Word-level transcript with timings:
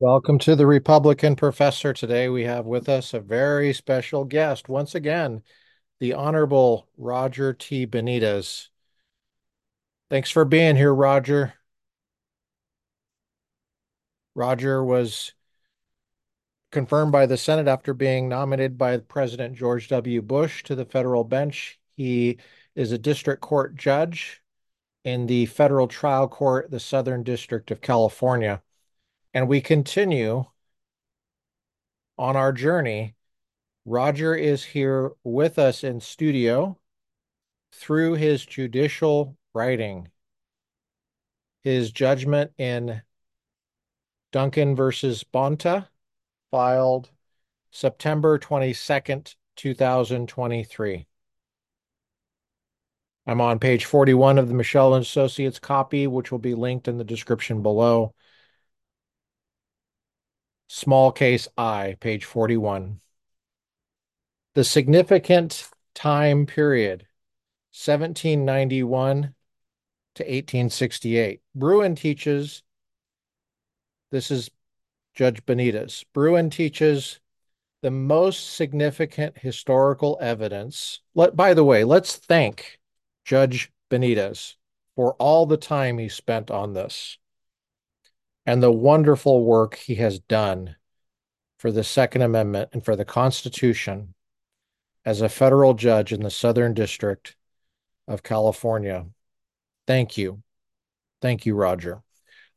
Welcome 0.00 0.38
to 0.40 0.54
the 0.54 0.64
Republican 0.64 1.34
Professor. 1.34 1.92
Today 1.92 2.28
we 2.28 2.44
have 2.44 2.66
with 2.66 2.88
us 2.88 3.14
a 3.14 3.18
very 3.18 3.72
special 3.72 4.24
guest. 4.24 4.68
Once 4.68 4.94
again, 4.94 5.42
the 5.98 6.12
Honorable 6.12 6.86
Roger 6.96 7.52
T. 7.52 7.84
Benitez. 7.84 8.68
Thanks 10.08 10.30
for 10.30 10.44
being 10.44 10.76
here, 10.76 10.94
Roger. 10.94 11.54
Roger 14.36 14.84
was 14.84 15.32
confirmed 16.70 17.10
by 17.10 17.26
the 17.26 17.36
Senate 17.36 17.66
after 17.66 17.92
being 17.92 18.28
nominated 18.28 18.78
by 18.78 18.98
President 18.98 19.56
George 19.56 19.88
W. 19.88 20.22
Bush 20.22 20.62
to 20.62 20.76
the 20.76 20.84
federal 20.84 21.24
bench. 21.24 21.80
He 21.96 22.38
is 22.76 22.92
a 22.92 22.98
district 22.98 23.42
court 23.42 23.74
judge 23.74 24.42
in 25.02 25.26
the 25.26 25.46
federal 25.46 25.88
trial 25.88 26.28
court, 26.28 26.70
the 26.70 26.78
Southern 26.78 27.24
District 27.24 27.72
of 27.72 27.80
California. 27.80 28.62
And 29.38 29.46
we 29.46 29.60
continue 29.60 30.46
on 32.18 32.34
our 32.34 32.52
journey. 32.52 33.14
Roger 33.84 34.34
is 34.34 34.64
here 34.64 35.12
with 35.22 35.60
us 35.60 35.84
in 35.84 36.00
studio 36.00 36.76
through 37.72 38.14
his 38.14 38.44
judicial 38.44 39.36
writing. 39.54 40.08
His 41.62 41.92
judgment 41.92 42.50
in 42.58 43.00
Duncan 44.32 44.74
versus 44.74 45.22
Bonta, 45.22 45.86
filed 46.50 47.08
September 47.70 48.40
22nd, 48.40 49.36
2023. 49.54 51.06
I'm 53.24 53.40
on 53.40 53.60
page 53.60 53.84
41 53.84 54.38
of 54.38 54.48
the 54.48 54.54
Michel 54.54 54.94
and 54.94 55.04
Associates 55.04 55.60
copy, 55.60 56.08
which 56.08 56.32
will 56.32 56.40
be 56.40 56.56
linked 56.56 56.88
in 56.88 56.98
the 56.98 57.04
description 57.04 57.62
below. 57.62 58.16
Small 60.68 61.12
case 61.12 61.48
I, 61.56 61.96
page 61.98 62.26
41. 62.26 63.00
The 64.54 64.64
significant 64.64 65.70
time 65.94 66.44
period, 66.44 67.06
1791 67.72 69.34
to 70.14 70.22
1868. 70.22 71.40
Bruen 71.54 71.94
teaches, 71.94 72.62
this 74.10 74.30
is 74.30 74.50
Judge 75.14 75.44
Benitez. 75.46 76.04
Bruen 76.12 76.50
teaches 76.50 77.18
the 77.80 77.90
most 77.90 78.54
significant 78.54 79.38
historical 79.38 80.18
evidence. 80.20 81.00
Let, 81.14 81.34
by 81.34 81.54
the 81.54 81.64
way, 81.64 81.84
let's 81.84 82.16
thank 82.16 82.78
Judge 83.24 83.72
Benitez 83.90 84.56
for 84.96 85.14
all 85.14 85.46
the 85.46 85.56
time 85.56 85.96
he 85.96 86.10
spent 86.10 86.50
on 86.50 86.74
this 86.74 87.16
and 88.48 88.62
the 88.62 88.72
wonderful 88.72 89.44
work 89.44 89.74
he 89.74 89.96
has 89.96 90.20
done 90.20 90.74
for 91.58 91.70
the 91.70 91.84
Second 91.84 92.22
Amendment 92.22 92.70
and 92.72 92.82
for 92.82 92.96
the 92.96 93.04
Constitution 93.04 94.14
as 95.04 95.20
a 95.20 95.28
federal 95.28 95.74
judge 95.74 96.14
in 96.14 96.22
the 96.22 96.30
Southern 96.30 96.72
District 96.72 97.36
of 98.06 98.22
California. 98.22 99.04
Thank 99.86 100.16
you. 100.16 100.42
Thank 101.20 101.44
you, 101.44 101.56
Roger. 101.56 102.02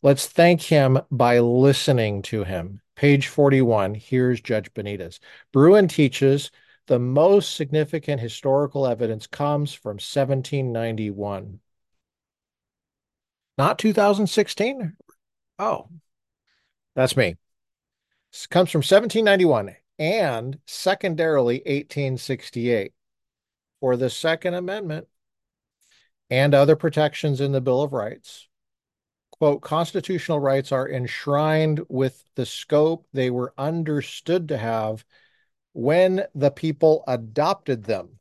Let's 0.02 0.28
thank 0.28 0.62
him 0.62 0.98
by 1.12 1.40
listening 1.40 2.22
to 2.22 2.46
him. 2.46 2.80
Page 2.96 3.28
41, 3.28 3.96
here's 3.96 4.40
Judge 4.40 4.74
Benitez. 4.74 5.20
Bruen 5.52 5.90
teaches 5.90 6.52
the 6.88 7.00
most 7.00 7.58
significant 7.58 8.22
historical 8.22 8.88
evidence 8.88 9.28
comes 9.28 9.74
from 9.74 9.96
1791. 9.96 11.60
Not 13.58 13.78
2016? 13.78 14.96
Oh, 15.62 15.90
that's 16.96 17.16
me. 17.16 17.36
This 18.32 18.48
comes 18.48 18.72
from 18.72 18.80
1791 18.80 19.76
and 20.00 20.58
secondarily 20.66 21.58
1868 21.58 22.94
for 23.80 23.96
the 23.96 24.10
Second 24.10 24.56
Amendment 24.56 25.08
and 26.32 26.56
other 26.56 26.76
protections 26.76 27.42
in 27.42 27.52
the 27.52 27.62
Bill 27.62 27.84
of 27.84 27.94
Rights. 27.94 28.48
Quote, 29.30 29.62
constitutional 29.62 30.40
rights 30.40 30.72
are 30.72 30.90
enshrined 30.90 31.82
with 31.90 32.24
the 32.34 32.48
scope 32.48 33.06
they 33.14 33.30
were 33.30 33.54
understood 33.56 34.48
to 34.48 34.58
have 34.58 35.06
when 35.74 36.24
the 36.34 36.50
people 36.50 37.04
adopted 37.08 37.84
them. 37.84 38.18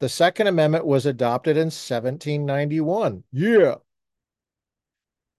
The 0.00 0.08
Second 0.08 0.48
Amendment 0.48 0.84
was 0.84 1.06
adopted 1.06 1.56
in 1.56 1.66
1791. 1.66 3.22
Yeah. 3.30 3.76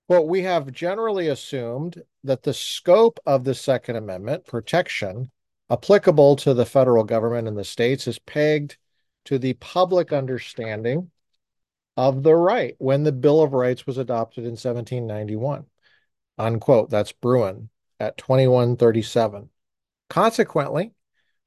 Well, 0.07 0.27
we 0.27 0.43
have 0.43 0.71
generally 0.71 1.29
assumed 1.29 2.03
that 2.23 2.43
the 2.43 2.53
scope 2.53 3.19
of 3.25 3.43
the 3.43 3.55
Second 3.55 3.95
Amendment 3.95 4.45
protection 4.45 5.31
applicable 5.71 6.35
to 6.37 6.53
the 6.53 6.65
federal 6.65 7.03
government 7.03 7.47
and 7.47 7.57
the 7.57 7.63
states 7.63 8.07
is 8.07 8.19
pegged 8.19 8.77
to 9.25 9.39
the 9.39 9.53
public 9.53 10.13
understanding 10.13 11.09
of 11.97 12.21
the 12.21 12.35
right 12.35 12.75
when 12.77 13.03
the 13.03 13.11
Bill 13.11 13.41
of 13.41 13.53
Rights 13.53 13.87
was 13.87 13.97
adopted 13.97 14.43
in 14.43 14.51
1791. 14.51 15.65
Unquote. 16.37 16.91
That's 16.91 17.11
Bruen 17.11 17.69
at 17.99 18.17
2137. 18.17 19.49
Consequently, 20.09 20.91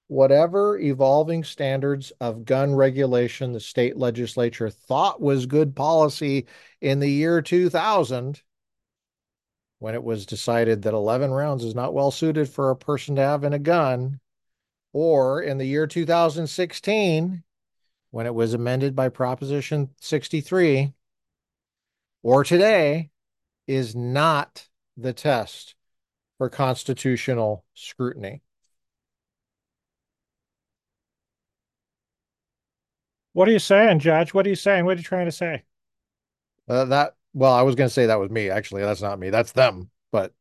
whatever 0.08 0.78
evolving 0.78 1.44
standards 1.44 2.10
of 2.20 2.44
gun 2.44 2.74
regulation 2.74 3.52
the 3.52 3.60
state 3.60 3.96
legislature 3.96 4.70
thought 4.70 5.20
was 5.20 5.46
good 5.46 5.76
policy 5.76 6.46
in 6.80 6.98
the 6.98 7.10
year 7.10 7.40
2000 7.40 8.42
when 9.78 9.94
it 9.94 10.02
was 10.02 10.26
decided 10.26 10.82
that 10.82 10.94
11 10.94 11.30
rounds 11.30 11.64
is 11.64 11.74
not 11.74 11.94
well 11.94 12.10
suited 12.10 12.48
for 12.48 12.70
a 12.70 12.76
person 12.76 13.16
to 13.16 13.22
have 13.22 13.44
in 13.44 13.52
a 13.52 13.58
gun, 13.58 14.20
or 14.92 15.40
in 15.40 15.58
the 15.58 15.66
year 15.66 15.86
2016, 15.86 17.42
when 18.10 18.26
it 18.26 18.34
was 18.34 18.54
amended 18.54 18.96
by 18.96 19.08
Proposition 19.08 19.90
63, 20.00 20.92
or 22.22 22.42
today, 22.42 23.10
is 23.66 23.94
not 23.94 24.66
the 24.96 25.12
test 25.12 25.74
for 26.38 26.48
constitutional 26.48 27.64
scrutiny. 27.74 28.42
What 33.34 33.46
are 33.46 33.52
you 33.52 33.60
saying, 33.60 34.00
Judge? 34.00 34.34
What 34.34 34.46
are 34.46 34.48
you 34.48 34.56
saying? 34.56 34.84
What 34.84 34.96
are 34.96 35.00
you 35.00 35.04
trying 35.04 35.26
to 35.26 35.32
say? 35.32 35.62
Uh, 36.68 36.86
that 36.86 37.14
well, 37.34 37.52
I 37.52 37.62
was 37.62 37.74
going 37.74 37.88
to 37.88 37.94
say 37.94 38.06
that 38.06 38.20
was 38.20 38.30
me. 38.30 38.50
Actually, 38.50 38.82
that's 38.82 39.02
not 39.02 39.18
me. 39.18 39.30
That's 39.30 39.52
them. 39.52 39.90
But 40.10 40.32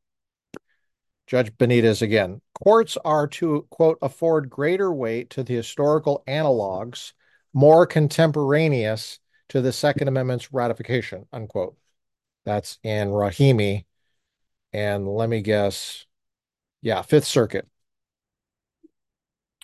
Judge 1.27 1.51
Benitez 1.57 2.01
again. 2.01 2.41
Courts 2.63 2.97
are 3.03 3.27
to, 3.27 3.67
quote, 3.69 3.97
afford 4.01 4.49
greater 4.49 4.91
weight 4.91 5.29
to 5.31 5.43
the 5.43 5.55
historical 5.55 6.23
analogs 6.27 7.13
more 7.53 7.85
contemporaneous 7.85 9.19
to 9.49 9.61
the 9.61 9.73
Second 9.73 10.07
Amendment's 10.07 10.53
ratification, 10.53 11.25
unquote. 11.31 11.75
That's 12.45 12.79
in 12.83 13.09
Rahimi. 13.09 13.85
And 14.73 15.07
let 15.07 15.27
me 15.27 15.41
guess. 15.41 16.05
Yeah, 16.81 17.01
Fifth 17.01 17.25
Circuit. 17.25 17.67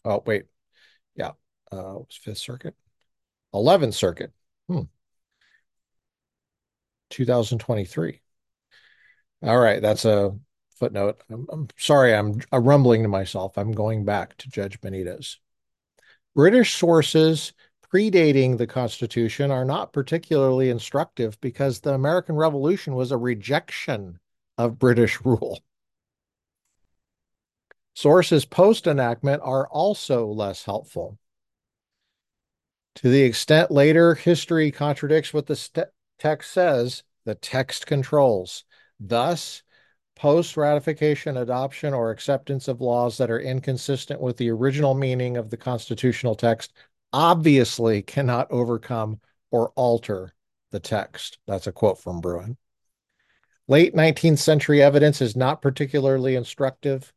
Oh, 0.04 0.22
wait. 0.26 0.46
Yeah. 1.16 1.32
Uh, 1.72 2.00
Fifth 2.10 2.40
Circuit? 2.40 2.76
11th 3.54 3.94
Circuit. 3.94 4.32
Hmm. 4.68 4.84
2023. 7.14 8.22
All 9.44 9.60
right, 9.60 9.82
that's 9.82 10.06
a 10.06 10.36
footnote. 10.78 11.22
I'm, 11.30 11.48
I'm 11.52 11.68
sorry, 11.78 12.14
I'm, 12.14 12.42
I'm 12.52 12.64
rumbling 12.64 13.04
to 13.04 13.10
myself. 13.10 13.58
I'm 13.58 13.72
going 13.72 14.04
back 14.04 14.38
to 14.38 14.50
Judge 14.50 14.82
Benitez. 14.82 15.38
British 16.36 16.74
sources 16.74 17.54
predating 17.94 18.58
the 18.58 18.66
Constitution 18.66 19.52
are 19.52 19.66
not 19.66 19.94
particularly 19.94 20.70
instructive 20.70 21.40
because 21.40 21.80
the 21.80 21.94
American 21.94 22.36
Revolution 22.36 22.96
was 22.96 23.12
a 23.12 23.18
rejection 23.18 24.20
of 24.58 24.80
British 24.80 25.22
rule. 25.26 25.60
Sources 27.94 28.46
post 28.46 28.88
enactment 28.88 29.44
are 29.44 29.68
also 29.68 30.26
less 30.26 30.66
helpful. 30.66 31.20
To 32.96 33.10
the 33.10 33.22
extent 33.22 33.70
later 33.70 34.16
history 34.16 34.72
contradicts 34.72 35.34
what 35.34 35.46
the 35.46 35.56
st- 35.56 35.88
text 36.20 36.52
says, 36.52 37.04
the 37.26 37.36
text 37.36 37.86
controls. 37.86 38.66
Thus, 39.00 39.64
post 40.16 40.58
ratification 40.58 41.38
adoption 41.38 41.94
or 41.94 42.12
acceptance 42.12 42.68
of 42.68 42.82
laws 42.82 43.18
that 43.18 43.32
are 43.32 43.40
inconsistent 43.40 44.22
with 44.22 44.38
the 44.38 44.50
original 44.50 44.94
meaning 44.94 45.38
of 45.38 45.50
the 45.50 45.58
constitutional 45.58 46.36
text 46.36 46.74
obviously 47.12 48.02
cannot 48.02 48.52
overcome 48.52 49.20
or 49.52 49.70
alter 49.76 50.34
the 50.72 50.80
text. 50.80 51.38
That's 51.48 51.68
a 51.68 51.72
quote 51.72 52.00
from 52.00 52.22
Bruen. 52.22 52.58
Late 53.68 53.96
19th 53.96 54.40
century 54.40 54.82
evidence 54.82 55.22
is 55.22 55.36
not 55.36 55.62
particularly 55.62 56.36
instructive. 56.36 57.14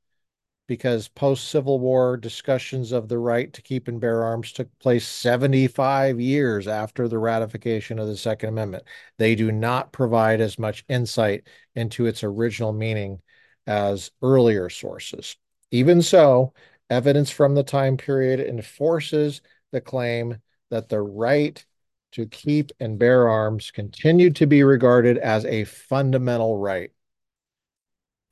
Because 0.67 1.09
post 1.09 1.49
Civil 1.49 1.79
War 1.79 2.17
discussions 2.17 2.93
of 2.93 3.09
the 3.09 3.19
right 3.19 3.53
to 3.53 3.63
keep 3.63 3.89
and 3.89 4.01
bear 4.01 4.25
arms 4.25 4.53
took 4.53 4.69
place 4.79 5.07
75 5.07 6.21
years 6.21 6.67
after 6.67 7.09
the 7.09 7.19
ratification 7.19 7.99
of 7.99 8.09
the 8.09 8.17
Second 8.17 8.51
Amendment. 8.51 8.85
They 9.19 9.35
do 9.35 9.53
not 9.53 9.93
provide 9.93 10.41
as 10.41 10.59
much 10.59 10.85
insight 10.89 11.47
into 11.75 12.07
its 12.07 12.25
original 12.25 12.73
meaning 12.73 13.21
as 13.67 14.11
earlier 14.23 14.69
sources. 14.69 15.37
Even 15.71 16.03
so, 16.03 16.53
evidence 16.91 17.31
from 17.31 17.55
the 17.55 17.65
time 17.65 17.97
period 17.97 18.41
enforces 18.41 19.41
the 19.73 19.81
claim 19.81 20.41
that 20.71 20.89
the 20.89 21.01
right 21.01 21.65
to 22.13 22.27
keep 22.27 22.71
and 22.81 22.99
bear 22.99 23.29
arms 23.29 23.71
continued 23.71 24.37
to 24.37 24.47
be 24.47 24.63
regarded 24.63 25.19
as 25.19 25.45
a 25.45 25.65
fundamental 25.65 26.57
right 26.57 26.91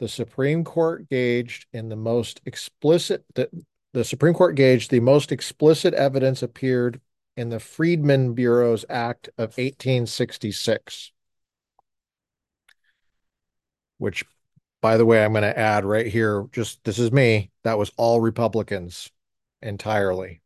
the 0.05 0.09
Supreme 0.09 0.65
Court 0.65 1.09
gauged 1.09 1.65
in 1.73 1.89
the 1.89 1.97
most 1.97 2.43
explicit 2.45 3.25
the, 3.37 3.49
the 3.95 4.05
Supreme 4.05 4.35
Court 4.35 4.55
gauged 4.55 4.91
the 4.91 5.01
most 5.01 5.33
explicit 5.33 5.95
evidence 5.95 6.43
appeared 6.43 7.01
in 7.39 7.49
the 7.49 7.59
Freedmen 7.59 8.35
Bureau's 8.35 8.85
Act 8.91 9.29
of 9.39 9.57
1866, 9.57 11.11
which, 13.97 14.27
by 14.83 14.99
the 14.99 15.07
way, 15.07 15.25
I'm 15.25 15.33
going 15.33 15.41
to 15.41 15.59
add 15.59 15.87
right 15.87 16.07
here. 16.07 16.45
Just 16.53 16.85
this 16.85 16.99
is 16.99 17.11
me. 17.11 17.51
That 17.63 17.79
was 17.79 17.91
all 17.97 18.21
Republicans 18.21 19.11
entirely 19.63 20.43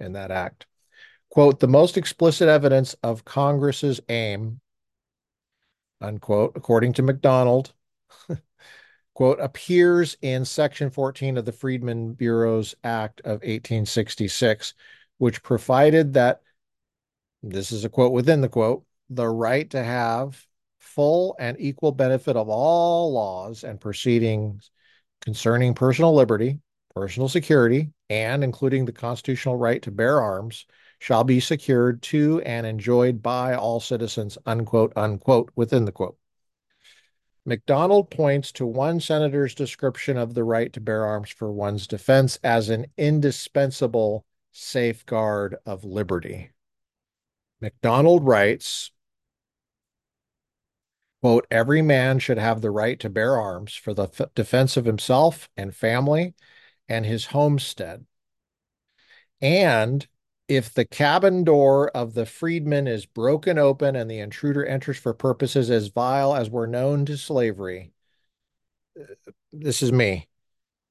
in 0.00 0.14
that 0.14 0.32
act. 0.32 0.66
Quote, 1.30 1.60
the 1.60 1.68
most 1.68 1.96
explicit 1.96 2.48
evidence 2.48 2.94
of 3.04 3.24
Congress's 3.24 4.00
aim, 4.08 4.60
unquote, 6.00 6.54
according 6.56 6.94
to 6.94 7.02
McDonald, 7.02 7.72
quote, 9.16 9.40
appears 9.40 10.14
in 10.20 10.44
Section 10.44 10.90
14 10.90 11.38
of 11.38 11.46
the 11.46 11.52
Freedmen 11.52 12.12
Bureau's 12.12 12.74
Act 12.84 13.20
of 13.20 13.40
1866, 13.40 14.74
which 15.16 15.42
provided 15.42 16.12
that, 16.12 16.42
this 17.42 17.72
is 17.72 17.86
a 17.86 17.88
quote 17.88 18.12
within 18.12 18.42
the 18.42 18.48
quote, 18.50 18.84
the 19.08 19.26
right 19.26 19.70
to 19.70 19.82
have 19.82 20.44
full 20.80 21.34
and 21.38 21.56
equal 21.58 21.92
benefit 21.92 22.36
of 22.36 22.50
all 22.50 23.10
laws 23.10 23.64
and 23.64 23.80
proceedings 23.80 24.70
concerning 25.22 25.72
personal 25.72 26.14
liberty, 26.14 26.58
personal 26.94 27.30
security, 27.30 27.88
and 28.10 28.44
including 28.44 28.84
the 28.84 28.92
constitutional 28.92 29.56
right 29.56 29.80
to 29.80 29.90
bear 29.90 30.20
arms 30.20 30.66
shall 30.98 31.24
be 31.24 31.40
secured 31.40 32.02
to 32.02 32.42
and 32.42 32.66
enjoyed 32.66 33.22
by 33.22 33.54
all 33.54 33.80
citizens, 33.80 34.36
unquote, 34.44 34.92
unquote, 34.94 35.50
within 35.56 35.86
the 35.86 35.92
quote. 35.92 36.18
McDonald 37.48 38.10
points 38.10 38.50
to 38.52 38.66
one 38.66 38.98
senator's 38.98 39.54
description 39.54 40.16
of 40.16 40.34
the 40.34 40.42
right 40.42 40.72
to 40.72 40.80
bear 40.80 41.06
arms 41.06 41.30
for 41.30 41.52
one's 41.52 41.86
defense 41.86 42.40
as 42.42 42.68
an 42.68 42.86
indispensable 42.96 44.26
safeguard 44.50 45.56
of 45.64 45.84
liberty. 45.84 46.50
McDonald 47.60 48.26
writes, 48.26 48.90
quote, 51.22 51.46
every 51.48 51.82
man 51.82 52.18
should 52.18 52.38
have 52.38 52.60
the 52.60 52.70
right 52.70 52.98
to 52.98 53.08
bear 53.08 53.36
arms 53.36 53.74
for 53.74 53.94
the 53.94 54.08
f- 54.08 54.34
defense 54.34 54.76
of 54.76 54.84
himself 54.84 55.48
and 55.56 55.72
family 55.72 56.34
and 56.88 57.06
his 57.06 57.26
homestead. 57.26 58.04
And 59.40 60.06
if 60.48 60.72
the 60.72 60.84
cabin 60.84 61.44
door 61.44 61.88
of 61.90 62.14
the 62.14 62.26
freedman 62.26 62.86
is 62.86 63.06
broken 63.06 63.58
open 63.58 63.96
and 63.96 64.10
the 64.10 64.20
intruder 64.20 64.64
enters 64.64 64.96
for 64.96 65.12
purposes 65.12 65.70
as 65.70 65.88
vile 65.88 66.34
as 66.34 66.48
were 66.48 66.66
known 66.66 67.04
to 67.06 67.16
slavery, 67.16 67.92
uh, 68.98 69.04
this 69.52 69.82
is 69.82 69.92
me. 69.92 70.28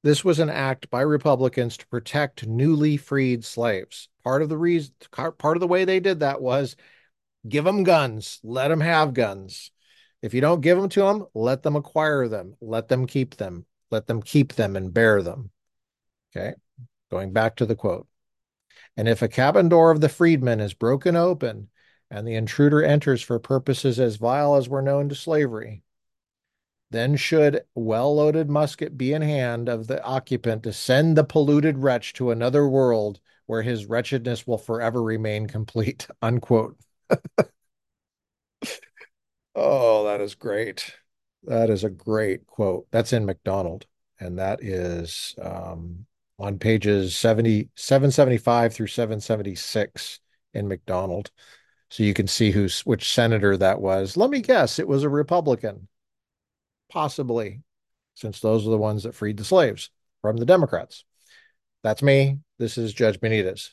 This 0.02 0.24
was 0.24 0.38
an 0.38 0.50
act 0.50 0.90
by 0.90 1.00
Republicans 1.00 1.76
to 1.78 1.86
protect 1.88 2.46
newly 2.46 2.96
freed 2.96 3.44
slaves. 3.44 4.08
Part 4.22 4.42
of 4.42 4.48
the 4.48 4.58
reason, 4.58 4.94
part 5.10 5.56
of 5.56 5.60
the 5.60 5.66
way 5.66 5.84
they 5.84 6.00
did 6.00 6.20
that 6.20 6.40
was 6.40 6.76
give 7.48 7.64
them 7.64 7.82
guns, 7.82 8.38
let 8.44 8.68
them 8.68 8.80
have 8.80 9.14
guns. 9.14 9.70
If 10.22 10.34
you 10.34 10.40
don't 10.40 10.60
give 10.60 10.78
them 10.78 10.88
to 10.90 11.00
them, 11.00 11.26
let 11.34 11.62
them 11.62 11.76
acquire 11.76 12.28
them, 12.28 12.56
let 12.60 12.88
them 12.88 13.06
keep 13.06 13.36
them, 13.36 13.64
let 13.90 14.06
them 14.06 14.22
keep 14.22 14.54
them 14.54 14.76
and 14.76 14.92
bear 14.92 15.22
them. 15.22 15.50
Okay. 16.36 16.54
Going 17.10 17.32
back 17.32 17.56
to 17.56 17.66
the 17.66 17.76
quote. 17.76 18.06
And 18.96 19.08
if 19.08 19.22
a 19.22 19.28
cabin 19.28 19.68
door 19.68 19.90
of 19.90 20.00
the 20.00 20.08
freedman 20.08 20.60
is 20.60 20.74
broken 20.74 21.16
open 21.16 21.68
and 22.10 22.26
the 22.26 22.34
intruder 22.34 22.82
enters 22.82 23.22
for 23.22 23.38
purposes 23.38 24.00
as 24.00 24.16
vile 24.16 24.56
as 24.56 24.68
were 24.68 24.82
known 24.82 25.08
to 25.08 25.14
slavery, 25.14 25.82
then 26.90 27.16
should 27.16 27.64
well 27.74 28.14
loaded 28.14 28.48
musket 28.48 28.96
be 28.96 29.12
in 29.12 29.22
hand 29.22 29.68
of 29.68 29.86
the 29.86 30.02
occupant 30.02 30.62
to 30.62 30.72
send 30.72 31.16
the 31.16 31.24
polluted 31.24 31.78
wretch 31.78 32.12
to 32.14 32.30
another 32.30 32.68
world 32.68 33.20
where 33.46 33.62
his 33.62 33.86
wretchedness 33.86 34.46
will 34.46 34.58
forever 34.58 35.02
remain 35.02 35.46
complete. 35.46 36.06
Unquote. 36.22 36.76
oh, 39.54 40.04
that 40.04 40.20
is 40.20 40.34
great. 40.34 40.94
That 41.44 41.70
is 41.70 41.84
a 41.84 41.90
great 41.90 42.46
quote. 42.46 42.86
That's 42.90 43.12
in 43.12 43.24
McDonald. 43.24 43.86
And 44.18 44.38
that 44.38 44.62
is 44.62 45.34
um, 45.40 46.06
on 46.38 46.58
pages 46.58 47.16
70, 47.16 47.70
775 47.74 48.74
through 48.74 48.86
776 48.88 50.20
in 50.54 50.68
McDonald. 50.68 51.30
So 51.90 52.02
you 52.02 52.14
can 52.14 52.26
see 52.26 52.50
who's 52.50 52.80
which 52.80 53.12
senator 53.12 53.56
that 53.56 53.80
was. 53.80 54.16
Let 54.16 54.30
me 54.30 54.40
guess, 54.40 54.78
it 54.78 54.88
was 54.88 55.02
a 55.02 55.08
Republican. 55.08 55.88
Possibly, 56.90 57.62
since 58.14 58.40
those 58.40 58.66
are 58.66 58.70
the 58.70 58.78
ones 58.78 59.04
that 59.04 59.14
freed 59.14 59.36
the 59.36 59.44
slaves 59.44 59.90
from 60.22 60.36
the 60.36 60.46
Democrats. 60.46 61.04
That's 61.82 62.02
me. 62.02 62.38
This 62.58 62.78
is 62.78 62.92
Judge 62.92 63.20
Benitez. 63.20 63.70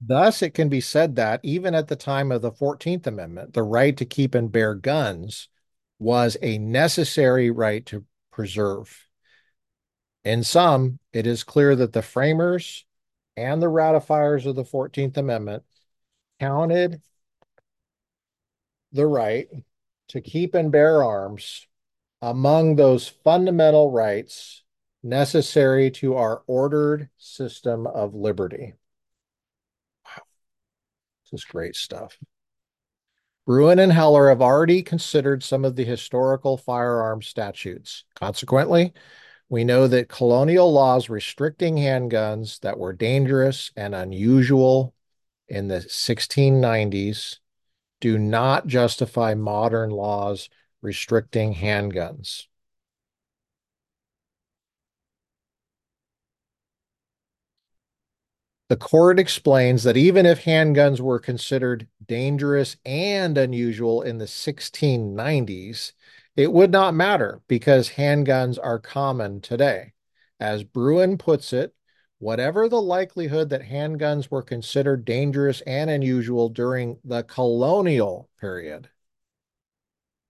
Thus, 0.00 0.42
it 0.42 0.52
can 0.52 0.68
be 0.68 0.80
said 0.80 1.16
that 1.16 1.40
even 1.42 1.74
at 1.74 1.88
the 1.88 1.96
time 1.96 2.30
of 2.30 2.42
the 2.42 2.52
14th 2.52 3.06
Amendment, 3.06 3.54
the 3.54 3.62
right 3.62 3.96
to 3.96 4.04
keep 4.04 4.34
and 4.34 4.52
bear 4.52 4.74
guns 4.74 5.48
was 5.98 6.36
a 6.42 6.58
necessary 6.58 7.50
right 7.50 7.84
to 7.86 8.04
preserve. 8.30 9.06
In 10.24 10.42
sum, 10.42 10.98
it 11.12 11.26
is 11.26 11.44
clear 11.44 11.76
that 11.76 11.92
the 11.92 12.02
framers 12.02 12.84
and 13.36 13.60
the 13.60 13.68
ratifiers 13.68 14.46
of 14.46 14.56
the 14.56 14.64
14th 14.64 15.16
Amendment 15.16 15.64
counted 16.40 17.02
the 18.92 19.06
right 19.06 19.48
to 20.08 20.20
keep 20.20 20.54
and 20.54 20.70
bear 20.70 21.02
arms 21.02 21.66
among 22.22 22.76
those 22.76 23.08
fundamental 23.08 23.90
rights 23.90 24.62
necessary 25.02 25.90
to 25.90 26.16
our 26.16 26.42
ordered 26.46 27.10
system 27.18 27.86
of 27.86 28.14
liberty. 28.14 28.74
Wow. 30.04 30.22
This 31.24 31.40
is 31.40 31.44
great 31.44 31.76
stuff. 31.76 32.16
Bruen 33.46 33.78
and 33.78 33.92
Heller 33.92 34.30
have 34.30 34.40
already 34.40 34.82
considered 34.82 35.42
some 35.42 35.64
of 35.64 35.76
the 35.76 35.84
historical 35.84 36.56
firearm 36.56 37.20
statutes. 37.20 38.04
Consequently, 38.14 38.94
we 39.50 39.64
know 39.64 39.86
that 39.86 40.08
colonial 40.08 40.72
laws 40.72 41.10
restricting 41.10 41.76
handguns 41.76 42.60
that 42.60 42.78
were 42.78 42.94
dangerous 42.94 43.70
and 43.76 43.94
unusual 43.94 44.94
in 45.48 45.68
the 45.68 45.80
1690s 45.80 47.38
do 48.00 48.18
not 48.18 48.66
justify 48.66 49.34
modern 49.34 49.90
laws 49.90 50.48
restricting 50.80 51.54
handguns. 51.54 52.46
The 58.68 58.76
court 58.76 59.18
explains 59.18 59.82
that 59.82 59.96
even 59.96 60.24
if 60.24 60.44
handguns 60.44 60.98
were 60.98 61.18
considered 61.18 61.86
dangerous 62.04 62.76
and 62.84 63.36
unusual 63.36 64.00
in 64.00 64.16
the 64.16 64.26
1690s, 64.26 65.92
it 66.34 66.50
would 66.50 66.70
not 66.70 66.94
matter 66.94 67.42
because 67.46 67.90
handguns 67.90 68.58
are 68.62 68.78
common 68.78 69.42
today. 69.42 69.92
As 70.40 70.64
Bruen 70.64 71.18
puts 71.18 71.52
it, 71.52 71.74
whatever 72.18 72.68
the 72.68 72.80
likelihood 72.80 73.50
that 73.50 73.62
handguns 73.62 74.30
were 74.30 74.42
considered 74.42 75.04
dangerous 75.04 75.60
and 75.62 75.90
unusual 75.90 76.48
during 76.48 76.98
the 77.04 77.22
colonial 77.22 78.30
period, 78.40 78.88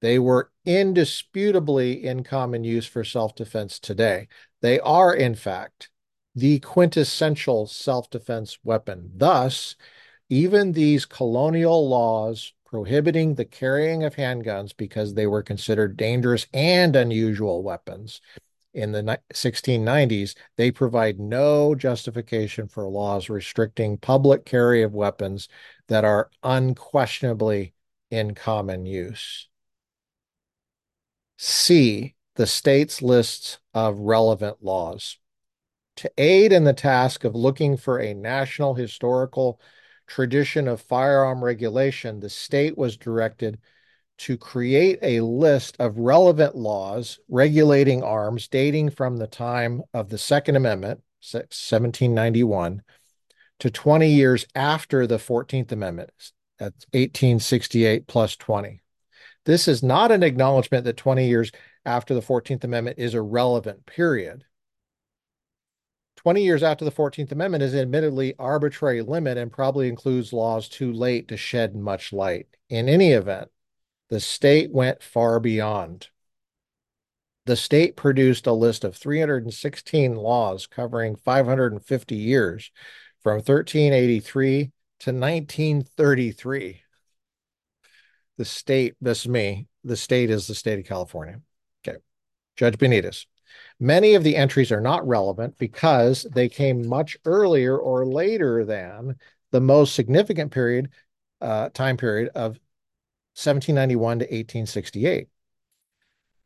they 0.00 0.18
were 0.18 0.50
indisputably 0.66 2.04
in 2.04 2.24
common 2.24 2.64
use 2.64 2.86
for 2.86 3.04
self 3.04 3.34
defense 3.36 3.78
today. 3.78 4.26
They 4.60 4.80
are, 4.80 5.14
in 5.14 5.36
fact, 5.36 5.88
the 6.34 6.58
quintessential 6.60 7.66
self 7.66 8.10
defense 8.10 8.58
weapon. 8.64 9.10
Thus, 9.14 9.76
even 10.28 10.72
these 10.72 11.04
colonial 11.04 11.88
laws 11.88 12.52
prohibiting 12.64 13.34
the 13.34 13.44
carrying 13.44 14.02
of 14.02 14.16
handguns 14.16 14.76
because 14.76 15.14
they 15.14 15.26
were 15.26 15.42
considered 15.42 15.96
dangerous 15.96 16.46
and 16.52 16.96
unusual 16.96 17.62
weapons 17.62 18.20
in 18.74 18.92
the 18.92 19.20
1690s, 19.32 20.34
they 20.56 20.70
provide 20.70 21.20
no 21.20 21.74
justification 21.74 22.66
for 22.66 22.88
laws 22.88 23.30
restricting 23.30 23.96
public 23.96 24.44
carry 24.44 24.82
of 24.82 24.92
weapons 24.92 25.48
that 25.88 26.04
are 26.04 26.30
unquestionably 26.42 27.72
in 28.10 28.34
common 28.34 28.84
use. 28.84 29.48
C. 31.38 32.16
The 32.34 32.46
state's 32.46 33.00
lists 33.00 33.58
of 33.72 33.98
relevant 34.00 34.62
laws. 34.62 35.18
To 35.96 36.10
aid 36.18 36.52
in 36.52 36.64
the 36.64 36.72
task 36.72 37.24
of 37.24 37.34
looking 37.34 37.76
for 37.76 38.00
a 38.00 38.14
national 38.14 38.74
historical 38.74 39.60
tradition 40.06 40.68
of 40.68 40.80
firearm 40.80 41.42
regulation, 41.42 42.20
the 42.20 42.30
state 42.30 42.76
was 42.76 42.96
directed 42.96 43.58
to 44.16 44.36
create 44.36 44.98
a 45.02 45.20
list 45.20 45.76
of 45.78 45.98
relevant 45.98 46.54
laws 46.56 47.18
regulating 47.28 48.02
arms 48.02 48.48
dating 48.48 48.90
from 48.90 49.16
the 49.16 49.26
time 49.26 49.82
of 49.92 50.08
the 50.08 50.18
Second 50.18 50.56
Amendment, 50.56 51.00
1791, 51.32 52.82
to 53.60 53.70
20 53.70 54.10
years 54.10 54.46
after 54.54 55.06
the 55.06 55.18
14th 55.18 55.72
Amendment, 55.72 56.10
that's 56.58 56.86
1868 56.92 58.06
plus 58.06 58.36
20. 58.36 58.82
This 59.44 59.68
is 59.68 59.82
not 59.82 60.10
an 60.12 60.22
acknowledgement 60.22 60.84
that 60.84 60.96
20 60.96 61.26
years 61.26 61.50
after 61.84 62.14
the 62.14 62.20
14th 62.20 62.64
Amendment 62.64 62.98
is 62.98 63.14
a 63.14 63.22
relevant 63.22 63.86
period. 63.86 64.44
20 66.24 66.42
years 66.42 66.62
after 66.62 66.86
the 66.86 66.90
14th 66.90 67.32
Amendment 67.32 67.62
is 67.62 67.74
admittedly 67.74 68.34
arbitrary 68.38 69.02
limit 69.02 69.36
and 69.36 69.52
probably 69.52 69.88
includes 69.88 70.32
laws 70.32 70.70
too 70.70 70.90
late 70.90 71.28
to 71.28 71.36
shed 71.36 71.76
much 71.76 72.14
light. 72.14 72.46
In 72.70 72.88
any 72.88 73.12
event, 73.12 73.50
the 74.08 74.20
state 74.20 74.72
went 74.72 75.02
far 75.02 75.38
beyond. 75.38 76.08
The 77.44 77.56
state 77.56 77.94
produced 77.94 78.46
a 78.46 78.54
list 78.54 78.84
of 78.84 78.96
316 78.96 80.16
laws 80.16 80.66
covering 80.66 81.14
550 81.14 82.16
years 82.16 82.70
from 83.22 83.34
1383 83.34 84.72
to 85.00 85.12
1933. 85.12 86.80
The 88.38 88.44
state, 88.46 88.94
this 88.98 89.20
is 89.20 89.28
me, 89.28 89.68
the 89.84 89.96
state 89.96 90.30
is 90.30 90.46
the 90.46 90.54
state 90.54 90.78
of 90.78 90.86
California. 90.86 91.42
Okay. 91.86 91.98
Judge 92.56 92.78
Benitez. 92.78 93.26
Many 93.80 94.14
of 94.14 94.24
the 94.24 94.36
entries 94.36 94.72
are 94.72 94.80
not 94.80 95.06
relevant 95.06 95.58
because 95.58 96.26
they 96.32 96.48
came 96.48 96.86
much 96.86 97.16
earlier 97.24 97.76
or 97.76 98.06
later 98.06 98.64
than 98.64 99.16
the 99.50 99.60
most 99.60 99.94
significant 99.94 100.52
period, 100.52 100.90
uh, 101.40 101.68
time 101.70 101.96
period 101.96 102.28
of 102.34 102.58
1791 103.36 104.20
to 104.20 104.24
1868. 104.24 105.28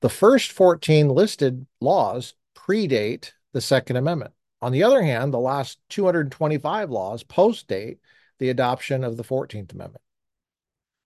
The 0.00 0.08
first 0.08 0.52
14 0.52 1.08
listed 1.08 1.66
laws 1.80 2.34
predate 2.54 3.32
the 3.52 3.60
Second 3.60 3.96
Amendment. 3.96 4.32
On 4.60 4.72
the 4.72 4.82
other 4.82 5.02
hand, 5.02 5.32
the 5.32 5.38
last 5.38 5.78
225 5.88 6.90
laws 6.90 7.24
postdate 7.24 7.98
the 8.38 8.50
adoption 8.50 9.04
of 9.04 9.16
the 9.16 9.24
14th 9.24 9.72
Amendment. 9.72 10.02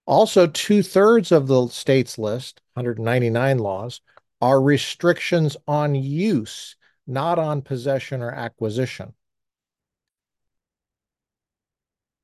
Also, 0.04 0.46
two 0.46 0.82
thirds 0.82 1.30
of 1.30 1.46
the 1.46 1.68
state's 1.68 2.18
list, 2.18 2.60
199 2.74 3.58
laws, 3.58 4.00
are 4.42 4.60
restrictions 4.60 5.56
on 5.68 5.94
use, 5.94 6.74
not 7.06 7.38
on 7.38 7.62
possession 7.62 8.20
or 8.20 8.32
acquisition. 8.32 9.14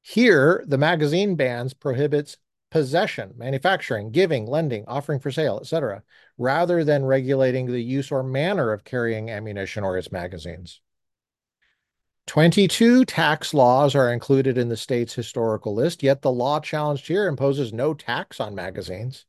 Here, 0.03 0.65
the 0.67 0.79
magazine 0.79 1.37
bans 1.37 1.75
prohibits 1.75 2.37
possession, 2.73 3.35
manufacturing, 3.37 4.11
giving, 4.11 4.47
lending, 4.47 4.85
offering 4.87 5.21
for 5.21 5.31
sale, 5.31 5.61
etc., 5.61 6.03
rather 6.37 6.83
than 6.83 7.05
regulating 7.05 7.67
the 7.67 7.81
use 7.81 8.11
or 8.11 8.25
manner 8.25 8.73
of 8.73 8.85
carrying 8.85 9.31
ammunition 9.31 9.85
or 9.85 9.97
its 9.97 10.11
magazines. 10.11 10.81
22 12.27 13.05
tax 13.05 13.55
laws 13.55 13.95
are 13.95 14.13
included 14.13 14.59
in 14.59 14.69
the 14.69 14.77
state's 14.77 15.15
historical 15.15 15.73
list, 15.73 16.03
yet 16.03 16.23
the 16.23 16.33
law 16.33 16.59
challenged 16.59 17.07
here 17.07 17.29
imposes 17.29 17.73
no 17.73 17.95
tax 17.95 18.41
on 18.41 18.55
magazines. 18.55 19.25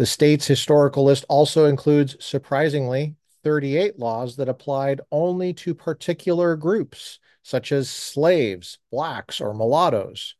The 0.00 0.06
state's 0.06 0.46
historical 0.46 1.04
list 1.04 1.26
also 1.28 1.66
includes, 1.66 2.16
surprisingly, 2.24 3.16
38 3.44 3.98
laws 3.98 4.36
that 4.36 4.48
applied 4.48 5.02
only 5.12 5.52
to 5.52 5.74
particular 5.74 6.56
groups, 6.56 7.18
such 7.42 7.70
as 7.70 7.90
slaves, 7.90 8.78
blacks, 8.90 9.42
or 9.42 9.52
mulattoes. 9.52 10.36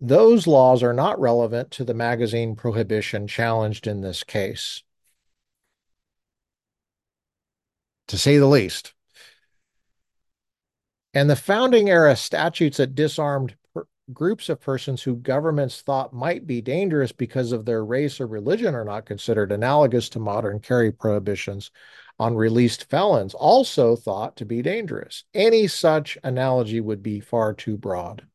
Those 0.00 0.46
laws 0.46 0.82
are 0.82 0.94
not 0.94 1.20
relevant 1.20 1.72
to 1.72 1.84
the 1.84 1.92
magazine 1.92 2.56
prohibition 2.56 3.26
challenged 3.26 3.86
in 3.86 4.00
this 4.00 4.24
case, 4.24 4.82
to 8.08 8.16
say 8.16 8.38
the 8.38 8.46
least. 8.46 8.94
And 11.12 11.28
the 11.28 11.36
founding 11.36 11.90
era 11.90 12.16
statutes 12.16 12.78
that 12.78 12.94
disarmed 12.94 13.56
groups 14.12 14.48
of 14.48 14.60
persons 14.60 15.02
who 15.02 15.16
governments 15.16 15.80
thought 15.80 16.12
might 16.12 16.46
be 16.46 16.60
dangerous 16.60 17.12
because 17.12 17.52
of 17.52 17.64
their 17.64 17.84
race 17.84 18.20
or 18.20 18.26
religion 18.26 18.74
are 18.74 18.84
not 18.84 19.06
considered 19.06 19.50
analogous 19.50 20.08
to 20.10 20.18
modern 20.18 20.60
carry 20.60 20.92
prohibitions 20.92 21.70
on 22.18 22.34
released 22.34 22.88
felons, 22.90 23.34
also 23.34 23.96
thought 23.96 24.36
to 24.36 24.44
be 24.44 24.62
dangerous. 24.62 25.24
Any 25.32 25.66
such 25.66 26.18
analogy 26.22 26.80
would 26.80 27.02
be 27.02 27.20
far 27.20 27.54
too 27.54 27.76
broad. 27.76 28.26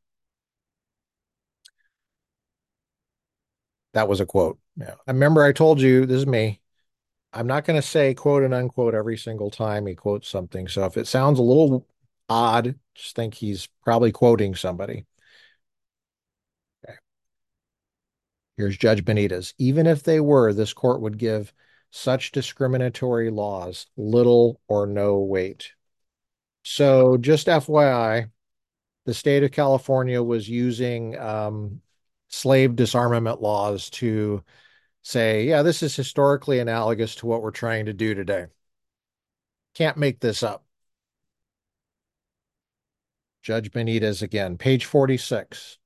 That 3.93 4.07
was 4.07 4.19
a 4.19 4.25
quote. 4.25 4.59
Yeah. 4.75 4.95
I 5.07 5.11
remember 5.11 5.43
I 5.43 5.51
told 5.51 5.79
you, 5.81 6.05
this 6.05 6.17
is 6.17 6.27
me. 6.27 6.59
I'm 7.31 7.47
not 7.47 7.63
going 7.63 7.79
to 7.79 7.87
say 7.87 8.13
quote 8.13 8.43
and 8.43 8.53
unquote 8.53 8.95
every 8.95 9.17
single 9.17 9.51
time 9.51 9.85
he 9.85 9.95
quotes 9.95 10.27
something. 10.27 10.67
So 10.67 10.85
if 10.85 10.97
it 10.97 11.07
sounds 11.07 11.39
a 11.39 11.43
little 11.43 11.87
odd. 12.29 12.75
Just 12.95 13.15
think 13.15 13.33
he's 13.33 13.67
probably 13.83 14.11
quoting 14.11 14.55
somebody. 14.55 15.05
Here's 18.59 18.77
Judge 18.77 19.05
Benitez. 19.05 19.53
Even 19.57 19.87
if 19.87 20.03
they 20.03 20.19
were, 20.19 20.51
this 20.51 20.73
court 20.73 20.99
would 20.99 21.17
give 21.17 21.53
such 21.91 22.33
discriminatory 22.33 23.31
laws 23.31 23.85
little 23.95 24.59
or 24.67 24.85
no 24.85 25.19
weight. 25.19 25.71
So, 26.63 27.15
just 27.15 27.47
FYI, 27.47 28.29
the 29.05 29.13
state 29.13 29.43
of 29.43 29.53
California 29.53 30.21
was 30.21 30.49
using 30.49 31.17
um, 31.17 31.79
slave 32.27 32.75
disarmament 32.75 33.41
laws 33.41 33.89
to 33.91 34.43
say, 35.03 35.45
yeah, 35.45 35.61
this 35.61 35.81
is 35.81 35.95
historically 35.95 36.59
analogous 36.59 37.15
to 37.15 37.27
what 37.27 37.41
we're 37.41 37.51
trying 37.51 37.85
to 37.85 37.93
do 37.93 38.13
today. 38.13 38.47
Can't 39.73 39.95
make 39.95 40.19
this 40.19 40.43
up. 40.43 40.65
Judge 43.41 43.71
Benitez 43.71 44.21
again, 44.21 44.57
page 44.57 44.83
46. 44.83 45.77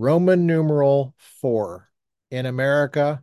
Roman 0.00 0.46
numeral 0.46 1.14
four. 1.18 1.90
In 2.30 2.46
America, 2.46 3.22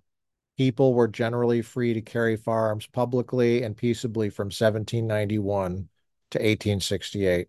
people 0.59 0.93
were 0.93 1.07
generally 1.07 1.63
free 1.63 1.95
to 1.95 2.01
carry 2.01 2.37
firearms 2.37 2.85
publicly 2.85 3.63
and 3.63 3.75
peaceably 3.75 4.29
from 4.29 4.45
1791 4.45 5.89
to 6.29 6.37
1868. 6.37 7.47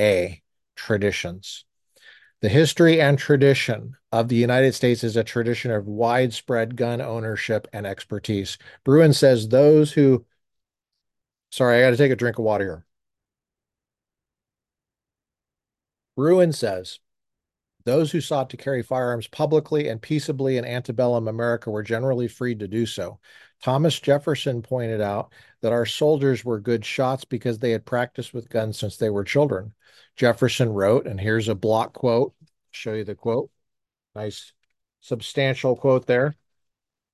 A. 0.00 0.42
Traditions. 0.74 1.66
The 2.40 2.48
history 2.48 3.00
and 3.00 3.16
tradition 3.16 3.96
of 4.10 4.26
the 4.26 4.34
United 4.34 4.74
States 4.74 5.04
is 5.04 5.14
a 5.14 5.22
tradition 5.22 5.70
of 5.70 5.86
widespread 5.86 6.74
gun 6.74 7.00
ownership 7.00 7.68
and 7.72 7.86
expertise. 7.86 8.58
Bruen 8.82 9.12
says 9.12 9.46
those 9.46 9.92
who, 9.92 10.26
sorry, 11.50 11.78
I 11.78 11.82
got 11.82 11.90
to 11.90 11.96
take 11.96 12.10
a 12.10 12.16
drink 12.16 12.40
of 12.40 12.44
water 12.44 12.64
here. 12.64 12.86
Bruen 16.16 16.52
says 16.52 16.98
those 17.88 18.12
who 18.12 18.20
sought 18.20 18.50
to 18.50 18.56
carry 18.58 18.82
firearms 18.82 19.26
publicly 19.26 19.88
and 19.88 20.02
peaceably 20.02 20.58
in 20.58 20.64
antebellum 20.66 21.26
America 21.26 21.70
were 21.70 21.82
generally 21.82 22.28
free 22.28 22.54
to 22.54 22.68
do 22.68 22.84
so. 22.84 23.18
Thomas 23.62 23.98
Jefferson 23.98 24.60
pointed 24.60 25.00
out 25.00 25.32
that 25.62 25.72
our 25.72 25.86
soldiers 25.86 26.44
were 26.44 26.60
good 26.60 26.84
shots 26.84 27.24
because 27.24 27.58
they 27.58 27.70
had 27.70 27.86
practiced 27.86 28.34
with 28.34 28.50
guns 28.50 28.78
since 28.78 28.98
they 28.98 29.08
were 29.08 29.24
children. 29.24 29.72
Jefferson 30.16 30.68
wrote, 30.68 31.06
and 31.06 31.18
here's 31.18 31.48
a 31.48 31.54
block 31.54 31.94
quote. 31.94 32.34
Show 32.70 32.92
you 32.92 33.04
the 33.04 33.14
quote. 33.14 33.50
Nice 34.14 34.52
substantial 35.00 35.74
quote 35.74 36.06
there. 36.06 36.34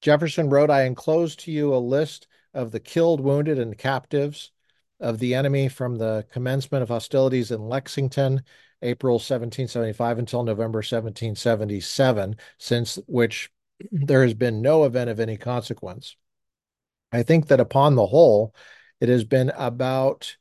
Jefferson 0.03 0.51
wrote, 0.51 0.71
I 0.71 0.83
enclose 0.83 1.37
to 1.37 1.53
you 1.53 1.73
a 1.73 1.79
list 1.79 2.27
of 2.53 2.73
the 2.73 2.81
killed, 2.81 3.21
wounded, 3.21 3.61
and 3.61 3.79
captives 3.79 4.51
of 4.99 5.19
the 5.21 5.35
enemy 5.35 5.69
from 5.69 5.97
the 5.97 6.27
commencement 6.33 6.83
of 6.83 6.89
hostilities 6.89 7.53
in 7.53 7.69
Lexington 7.69 8.43
April 8.85 9.15
1775 9.15 10.19
until 10.19 10.45
November 10.45 10.79
1777, 10.79 12.37
since 12.59 12.99
which 13.07 13.51
there 13.91 14.23
has 14.23 14.35
been 14.35 14.63
no 14.63 14.85
event 14.85 15.11
of 15.11 15.19
any 15.19 15.37
consequence. 15.37 16.17
I 17.11 17.23
think 17.23 17.49
that 17.49 17.61
upon 17.61 17.95
the 17.95 18.07
whole, 18.07 18.55
it 19.01 19.09
has 19.09 19.25
been 19.25 19.51
about 19.57 20.37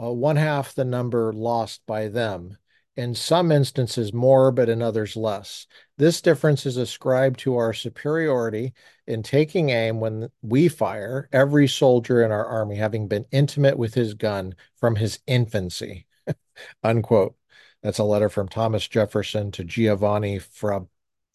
uh, 0.00 0.12
one 0.12 0.36
half 0.36 0.74
the 0.74 0.84
number 0.84 1.32
lost 1.32 1.82
by 1.86 2.08
them. 2.08 2.58
In 2.96 3.14
some 3.14 3.52
instances, 3.52 4.12
more, 4.12 4.50
but 4.50 4.68
in 4.68 4.82
others, 4.82 5.14
less. 5.14 5.68
This 5.98 6.20
difference 6.20 6.66
is 6.66 6.76
ascribed 6.76 7.38
to 7.40 7.56
our 7.56 7.72
superiority 7.72 8.74
in 9.06 9.22
taking 9.22 9.70
aim 9.70 10.00
when 10.00 10.30
we 10.42 10.66
fire, 10.66 11.28
every 11.32 11.68
soldier 11.68 12.24
in 12.24 12.32
our 12.32 12.44
army 12.44 12.74
having 12.74 13.06
been 13.06 13.24
intimate 13.30 13.78
with 13.78 13.94
his 13.94 14.14
gun 14.14 14.56
from 14.80 14.96
his 14.96 15.20
infancy. 15.28 16.06
Unquote. 16.82 17.36
That's 17.82 17.98
a 17.98 18.04
letter 18.04 18.28
from 18.28 18.48
Thomas 18.48 18.86
Jefferson 18.88 19.50
to 19.52 19.64
Giovanni 19.64 20.38
Fra- 20.38 20.86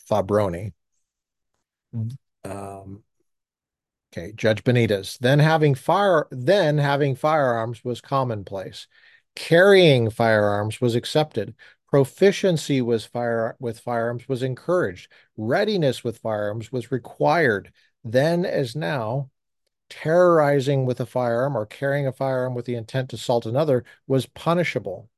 Fabbroni. 0.09 0.73
Um, 2.43 3.03
okay, 4.11 4.33
Judge 4.33 4.63
Benitez. 4.63 5.17
Then 5.19 5.39
having 5.39 5.75
fire, 5.75 6.27
then 6.31 6.77
having 6.77 7.15
firearms 7.15 7.83
was 7.83 8.01
commonplace. 8.01 8.87
Carrying 9.35 10.09
firearms 10.09 10.81
was 10.81 10.95
accepted. 10.95 11.55
Proficiency 11.89 12.81
was 12.81 13.05
fire 13.05 13.55
with 13.59 13.79
firearms 13.79 14.27
was 14.27 14.43
encouraged. 14.43 15.11
Readiness 15.37 16.03
with 16.03 16.17
firearms 16.19 16.71
was 16.71 16.91
required. 16.91 17.71
Then 18.03 18.45
as 18.45 18.75
now, 18.75 19.29
terrorizing 19.89 20.85
with 20.85 20.99
a 20.99 21.05
firearm 21.05 21.55
or 21.55 21.65
carrying 21.65 22.07
a 22.07 22.11
firearm 22.11 22.55
with 22.55 22.65
the 22.65 22.75
intent 22.75 23.09
to 23.11 23.15
assault 23.15 23.45
another 23.45 23.83
was 24.07 24.25
punishable. 24.25 25.09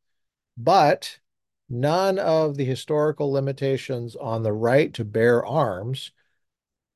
But 0.57 1.19
none 1.69 2.19
of 2.19 2.55
the 2.57 2.65
historical 2.65 3.31
limitations 3.31 4.15
on 4.15 4.43
the 4.43 4.53
right 4.53 4.93
to 4.93 5.03
bear 5.03 5.45
arms 5.45 6.11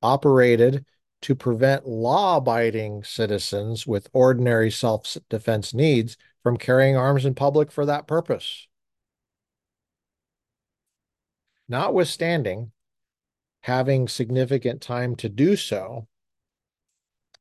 operated 0.01 0.85
to 1.21 1.35
prevent 1.35 1.87
law 1.87 2.37
abiding 2.37 3.03
citizens 3.03 3.85
with 3.85 4.09
ordinary 4.13 4.71
self 4.71 5.17
defense 5.29 5.73
needs 5.73 6.17
from 6.43 6.57
carrying 6.57 6.95
arms 6.95 7.25
in 7.25 7.35
public 7.35 7.71
for 7.71 7.85
that 7.85 8.07
purpose. 8.07 8.67
Notwithstanding 11.67 12.71
having 13.61 14.07
significant 14.07 14.81
time 14.81 15.15
to 15.17 15.27
do 15.29 15.55
so, 15.55 16.07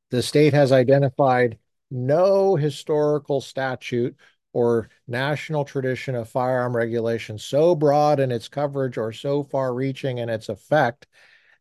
the 0.09 0.21
state 0.21 0.53
has 0.53 0.71
identified 0.71 1.57
no 1.89 2.55
historical 2.55 3.41
statute 3.41 4.15
or 4.53 4.89
national 5.07 5.65
tradition 5.65 6.15
of 6.15 6.29
firearm 6.29 6.75
regulation 6.75 7.37
so 7.37 7.75
broad 7.75 8.19
in 8.19 8.31
its 8.31 8.47
coverage 8.47 8.97
or 8.97 9.11
so 9.11 9.43
far 9.43 9.73
reaching 9.73 10.17
in 10.17 10.29
its 10.29 10.49
effect 10.49 11.07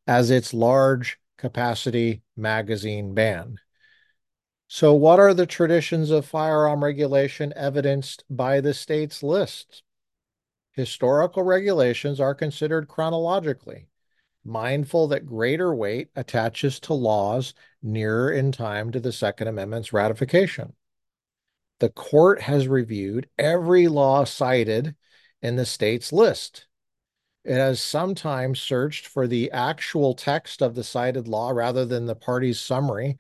as 0.07 0.31
its 0.31 0.55
large 0.55 1.19
capacity 1.37 2.23
magazine 2.37 3.15
ban. 3.15 3.59
So, 4.67 4.93
what 4.95 5.19
are 5.19 5.33
the 5.33 5.47
traditions 5.47 6.11
of 6.11 6.27
firearm 6.27 6.85
regulation 6.85 7.53
evidenced 7.57 8.25
by 8.29 8.61
the 8.61 8.75
state's 8.75 9.23
list? 9.23 9.83
Historical 10.73 11.43
regulations 11.43 12.21
are 12.21 12.35
considered 12.35 12.87
chronologically, 12.87 13.89
mindful 14.45 15.09
that 15.09 15.27
greater 15.27 15.75
weight 15.75 16.09
attaches 16.15 16.79
to 16.81 16.95
laws 16.95 17.55
nearer 17.83 18.31
in 18.31 18.53
time 18.53 18.93
to 18.93 19.01
the 19.01 19.13
Second 19.13 19.49
Amendment's 19.49 19.93
ratification. 19.93 20.75
The 21.81 21.91
court 21.91 22.43
has 22.43 22.67
reviewed 22.67 23.29
every 23.39 23.89
law 23.89 24.25
cited 24.25 24.97
in 25.43 25.57
the 25.57 25.67
state's 25.67 26.13
list. 26.13 26.67
It 27.45 27.55
has 27.55 27.81
sometimes 27.81 28.61
searched 28.61 29.07
for 29.07 29.27
the 29.27 29.51
actual 29.53 30.15
text 30.15 30.61
of 30.61 30.75
the 30.75 30.85
cited 30.85 31.29
law 31.29 31.51
rather 31.51 31.85
than 31.85 32.07
the 32.07 32.17
party's 32.17 32.61
summary 32.61 33.17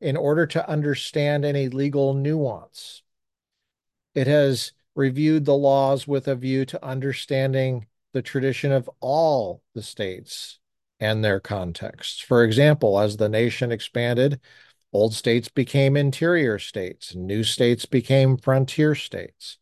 in 0.00 0.16
order 0.16 0.46
to 0.46 0.68
understand 0.68 1.44
any 1.44 1.68
legal 1.68 2.14
nuance. 2.14 3.02
It 4.14 4.26
has 4.26 4.72
reviewed 4.94 5.44
the 5.44 5.56
laws 5.56 6.06
with 6.06 6.28
a 6.28 6.36
view 6.36 6.64
to 6.66 6.84
understanding 6.84 7.86
the 8.12 8.22
tradition 8.22 8.72
of 8.72 8.88
all 9.00 9.62
the 9.74 9.82
states 9.82 10.58
and 11.00 11.24
their 11.24 11.40
contexts. 11.40 12.20
For 12.20 12.42
example, 12.42 12.98
as 12.98 13.16
the 13.16 13.28
nation 13.28 13.70
expanded, 13.70 14.40
old 14.92 15.14
states 15.14 15.48
became 15.48 15.96
interior 15.96 16.58
states, 16.58 17.14
new 17.14 17.44
states 17.44 17.86
became 17.86 18.36
frontier 18.36 18.94
states. 18.94 19.58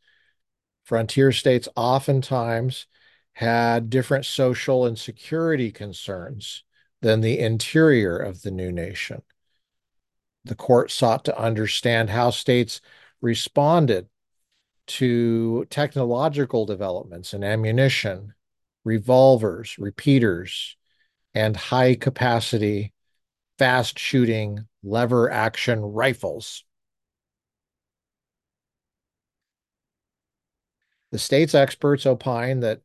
Frontier 0.85 1.33
states 1.33 1.69
oftentimes 1.75 2.87
had 3.33 3.91
different 3.91 4.25
social 4.25 4.87
and 4.87 4.99
security 4.99 5.71
concerns 5.73 6.65
than 7.03 7.21
the 7.21 7.39
interior 7.39 8.17
of 8.17 8.43
the 8.43 8.51
new 8.51 8.73
nation. 8.73 9.23
The 10.45 10.55
court 10.55 10.91
sought 10.91 11.25
to 11.25 11.39
understand 11.39 12.09
how 12.09 12.31
states 12.31 12.81
responded 13.21 14.09
to 14.87 15.67
technological 15.71 16.65
developments 16.65 17.35
in 17.35 17.43
ammunition, 17.43 18.35
revolvers, 18.85 19.77
repeaters, 19.79 20.77
and 21.35 21.57
high 21.57 21.97
capacity, 21.97 22.93
fast 23.59 23.99
shooting, 23.99 24.69
lever 24.87 25.31
action 25.31 25.81
rifles. 25.81 26.65
The 31.11 31.19
state's 31.19 31.55
experts 31.55 32.07
opine 32.07 32.61
that 32.61 32.83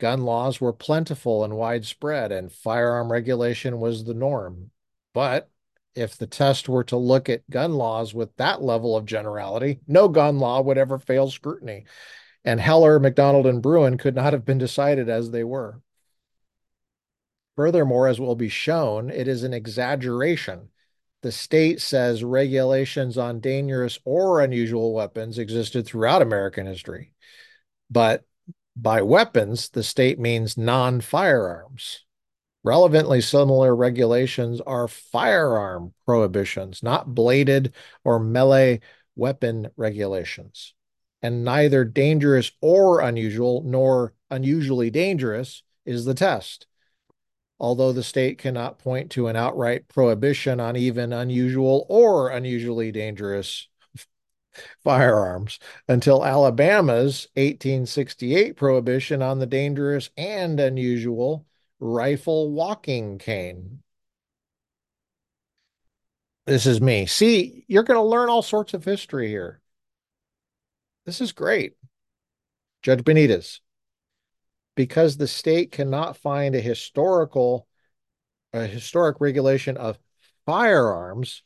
gun 0.00 0.22
laws 0.22 0.60
were 0.60 0.72
plentiful 0.72 1.44
and 1.44 1.56
widespread, 1.56 2.32
and 2.32 2.52
firearm 2.52 3.10
regulation 3.10 3.78
was 3.78 4.04
the 4.04 4.14
norm. 4.14 4.70
But 5.12 5.50
if 5.94 6.16
the 6.16 6.26
test 6.26 6.68
were 6.68 6.84
to 6.84 6.96
look 6.96 7.28
at 7.28 7.48
gun 7.48 7.74
laws 7.74 8.14
with 8.14 8.34
that 8.36 8.62
level 8.62 8.96
of 8.96 9.06
generality, 9.06 9.80
no 9.86 10.08
gun 10.08 10.38
law 10.38 10.60
would 10.60 10.78
ever 10.78 10.98
fail 10.98 11.30
scrutiny. 11.30 11.84
And 12.44 12.60
Heller, 12.60 12.98
McDonald, 12.98 13.46
and 13.46 13.62
Bruen 13.62 13.96
could 13.96 14.14
not 14.14 14.32
have 14.32 14.44
been 14.44 14.58
decided 14.58 15.08
as 15.08 15.30
they 15.30 15.44
were. 15.44 15.80
Furthermore, 17.56 18.08
as 18.08 18.18
will 18.18 18.34
be 18.34 18.48
shown, 18.48 19.10
it 19.10 19.28
is 19.28 19.44
an 19.44 19.54
exaggeration. 19.54 20.70
The 21.24 21.32
state 21.32 21.80
says 21.80 22.22
regulations 22.22 23.16
on 23.16 23.40
dangerous 23.40 23.98
or 24.04 24.42
unusual 24.42 24.92
weapons 24.92 25.38
existed 25.38 25.86
throughout 25.86 26.20
American 26.20 26.66
history. 26.66 27.14
But 27.90 28.24
by 28.76 29.00
weapons, 29.00 29.70
the 29.70 29.82
state 29.82 30.18
means 30.18 30.58
non 30.58 31.00
firearms. 31.00 32.04
Relevantly 32.62 33.22
similar 33.22 33.74
regulations 33.74 34.60
are 34.60 34.86
firearm 34.86 35.94
prohibitions, 36.04 36.82
not 36.82 37.14
bladed 37.14 37.72
or 38.04 38.20
melee 38.20 38.80
weapon 39.16 39.70
regulations. 39.78 40.74
And 41.22 41.42
neither 41.42 41.86
dangerous 41.86 42.52
or 42.60 43.00
unusual 43.00 43.62
nor 43.64 44.12
unusually 44.30 44.90
dangerous 44.90 45.62
is 45.86 46.04
the 46.04 46.12
test. 46.12 46.66
Although 47.64 47.92
the 47.92 48.02
state 48.02 48.36
cannot 48.36 48.78
point 48.78 49.10
to 49.12 49.26
an 49.26 49.36
outright 49.36 49.88
prohibition 49.88 50.60
on 50.60 50.76
even 50.76 51.14
unusual 51.14 51.86
or 51.88 52.28
unusually 52.28 52.92
dangerous 52.92 53.68
firearms 54.84 55.58
until 55.88 56.26
Alabama's 56.26 57.26
1868 57.36 58.54
prohibition 58.58 59.22
on 59.22 59.38
the 59.38 59.46
dangerous 59.46 60.10
and 60.14 60.60
unusual 60.60 61.46
rifle 61.80 62.52
walking 62.52 63.16
cane. 63.16 63.82
This 66.44 66.66
is 66.66 66.82
me. 66.82 67.06
See, 67.06 67.64
you're 67.66 67.82
going 67.82 67.96
to 67.96 68.02
learn 68.02 68.28
all 68.28 68.42
sorts 68.42 68.74
of 68.74 68.84
history 68.84 69.28
here. 69.28 69.62
This 71.06 71.22
is 71.22 71.32
great. 71.32 71.76
Judge 72.82 73.02
Benitez, 73.04 73.60
because 74.74 75.16
the 75.16 75.28
state 75.28 75.72
cannot 75.72 76.16
find 76.16 76.54
a 76.54 76.60
historical, 76.60 77.66
a 78.52 78.66
historic 78.66 79.20
regulation 79.20 79.76
of 79.76 79.98
firearms, 80.46 81.42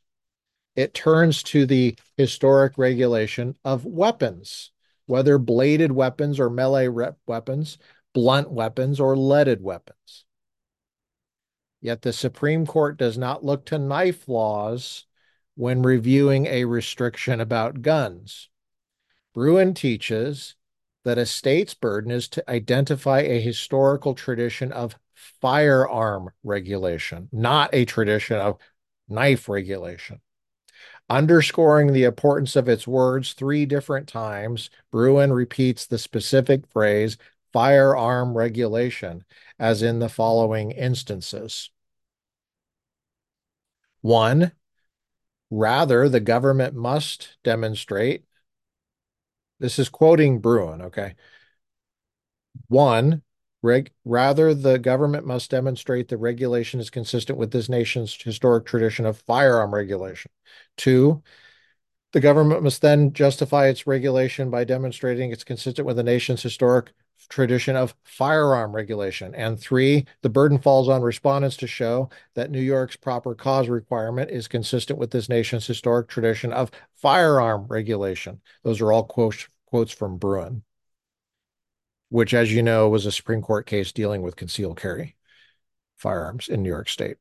it 0.77 0.95
turns 0.95 1.43
to 1.43 1.67
the 1.67 1.97
historic 2.17 2.79
regulation 2.79 3.57
of 3.65 3.85
weapons, 3.85 4.71
whether 5.07 5.39
bladed 5.39 5.93
weapons 5.93 6.39
or 6.39 6.51
melee 6.51 6.89
weapons, 7.27 7.79
blunt 8.15 8.51
weapons, 8.51 9.01
or 9.01 9.17
leaded 9.17 9.63
weapons. 9.63 10.25
Yet 11.81 12.03
the 12.03 12.13
Supreme 12.13 12.67
Court 12.67 12.97
does 12.97 13.17
not 13.17 13.45
look 13.45 13.67
to 13.67 13.79
knife 13.79 14.29
laws 14.29 15.07
when 15.55 15.83
reviewing 15.83 16.47
a 16.47 16.65
restriction 16.65 17.41
about 17.41 17.83
guns. 17.83 18.49
Bruen 19.35 19.75
teaches 19.75 20.55
that 21.09 21.19
a 21.19 21.27
state's 21.27 21.75
burden 21.75 22.11
is 22.11 22.29
to 22.29 22.51
identify 22.51 23.21
a 23.21 23.41
historical 23.41 24.15
tradition 24.15 24.73
of 24.73 24.97
firearm 25.41 26.31
regulation, 26.45 27.29
not 27.33 27.71
a 27.73 27.85
tradition 27.85 28.37
of 28.37 28.59
knife 29.09 29.49
regulation. 29.49 30.21
Underscoring 31.09 31.93
the 31.93 32.05
importance 32.05 32.55
of 32.55 32.69
its 32.69 32.87
words 32.87 33.33
three 33.33 33.65
different 33.65 34.07
times, 34.07 34.69
Bruen 34.93 35.33
repeats 35.33 35.87
the 35.87 35.97
specific 35.99 36.67
phrase 36.71 37.17
firearm 37.53 38.37
regulation, 38.37 39.25
as 39.59 39.83
in 39.83 40.01
the 40.01 40.11
following 40.11 40.71
instances. 40.71 41.71
One, 44.03 44.53
rather, 45.51 46.11
the 46.11 46.21
government 46.21 46.75
must 46.75 47.39
demonstrate. 47.43 48.25
This 49.61 49.79
is 49.79 49.89
quoting 49.89 50.41
Bruen, 50.41 50.83
okay? 50.83 51.15
One, 52.69 53.23
reg, 53.63 53.93
rather, 54.05 54.55
the 54.55 54.79
government 54.79 55.27
must 55.27 55.51
demonstrate 55.51 56.09
the 56.09 56.17
regulation 56.17 56.81
is 56.81 56.91
consistent 56.91 57.39
with 57.39 57.51
this 57.53 57.69
nation's 57.69 58.21
historic 58.21 58.67
tradition 58.67 59.07
of 59.07 59.19
firearm 59.19 59.75
regulation. 59.75 60.31
Two, 60.77 61.23
the 62.13 62.21
government 62.21 62.63
must 62.63 62.83
then 62.83 63.13
justify 63.13 63.69
its 63.69 63.87
regulation 63.87 64.51
by 64.51 64.65
demonstrating 64.65 65.31
it's 65.31 65.45
consistent 65.45 65.87
with 65.87 65.97
the 65.97 66.03
nation's 66.03 66.43
historic 66.43 66.93
tradition 67.29 67.77
of 67.77 67.95
firearm 68.05 68.75
regulation. 68.75 69.35
And 69.35 69.59
three, 69.59 70.07
the 70.23 70.29
burden 70.29 70.59
falls 70.59 70.89
on 70.89 71.03
respondents 71.03 71.57
to 71.59 71.67
show 71.67 72.11
that 72.35 72.51
New 72.51 72.61
York's 72.61 72.97
proper 72.97 73.35
cause 73.35 73.69
requirement 73.69 74.31
is 74.31 74.49
consistent 74.49 74.99
with 74.99 75.11
this 75.11 75.29
nation's 75.29 75.67
historic 75.67 76.09
tradition 76.09 76.53
of 76.53 76.71
firearm 76.95 77.67
regulation. 77.69 78.41
Those 78.63 78.81
are 78.81 78.93
all 78.93 79.05
quotes, 79.05 79.49
quotes 79.67 79.93
from 79.93 80.19
Bruen, 80.19 80.63
which, 82.09 82.35
as 82.35 82.53
you 82.53 82.63
know, 82.63 82.89
was 82.89 83.07
a 83.07 83.13
Supreme 83.13 83.43
Court 83.43 83.67
case 83.67 83.93
dealing 83.93 84.23
with 84.23 84.37
concealed 84.37 84.81
carry 84.81 85.17
firearms 85.97 86.49
in 86.49 86.63
New 86.63 86.69
York 86.69 86.89
State. 86.89 87.17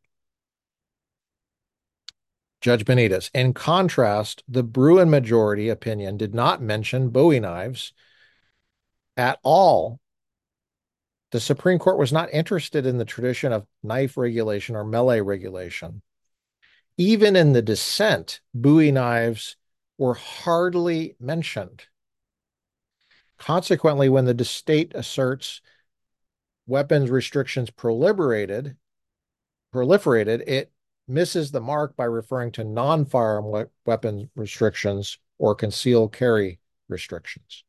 Judge 2.62 2.86
Benitez. 2.86 3.30
In 3.34 3.54
contrast, 3.54 4.44
the 4.48 4.64
Bruen 4.64 5.10
majority 5.10 5.70
opinion 5.70 6.18
did 6.18 6.34
not 6.34 6.62
mention 6.62 7.10
Bowie 7.10 7.40
knives 7.40 7.94
at 9.18 9.40
all. 9.44 10.00
The 11.32 11.40
Supreme 11.42 11.80
Court 11.80 11.98
was 11.98 12.14
not 12.14 12.34
interested 12.34 12.86
in 12.86 12.98
the 12.98 13.06
tradition 13.06 13.52
of 13.52 13.68
knife 13.84 14.16
regulation 14.16 14.76
or 14.76 14.86
melee 14.86 15.20
regulation. 15.20 16.02
Even 16.98 17.36
in 17.36 17.52
the 17.52 17.62
dissent, 17.62 18.40
Bowie 18.54 18.92
knives 18.92 19.58
were 19.98 20.14
hardly 20.14 21.16
mentioned. 21.20 21.84
Consequently, 23.38 24.10
when 24.10 24.26
the 24.26 24.46
state 24.46 24.94
asserts 24.96 25.62
weapons 26.66 27.10
restrictions 27.10 27.70
proliferated, 27.70 28.78
proliferated, 29.74 30.48
it 30.48 30.72
misses 31.08 31.52
the 31.52 31.62
mark 31.62 31.96
by 31.96 32.06
referring 32.06 32.52
to 32.54 32.64
non-firearm 32.64 33.52
we- 33.52 33.64
weapon 33.86 34.30
restrictions 34.36 35.20
or 35.38 35.56
concealed 35.56 36.14
carry 36.14 36.60
restrictions. 36.90 37.64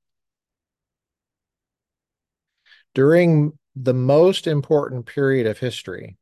During 2.94 3.59
the 3.77 3.94
most 3.94 4.46
important 4.46 5.07
period 5.07 5.46
of 5.46 5.59
history, 5.59 6.16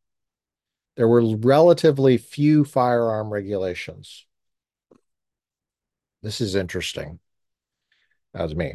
there 0.96 1.08
were 1.08 1.36
relatively 1.36 2.16
few 2.16 2.64
firearm 2.64 3.32
regulations. 3.32 4.26
This 6.22 6.40
is 6.40 6.54
interesting. 6.54 7.18
That 8.32 8.42
was 8.42 8.56
me. 8.56 8.74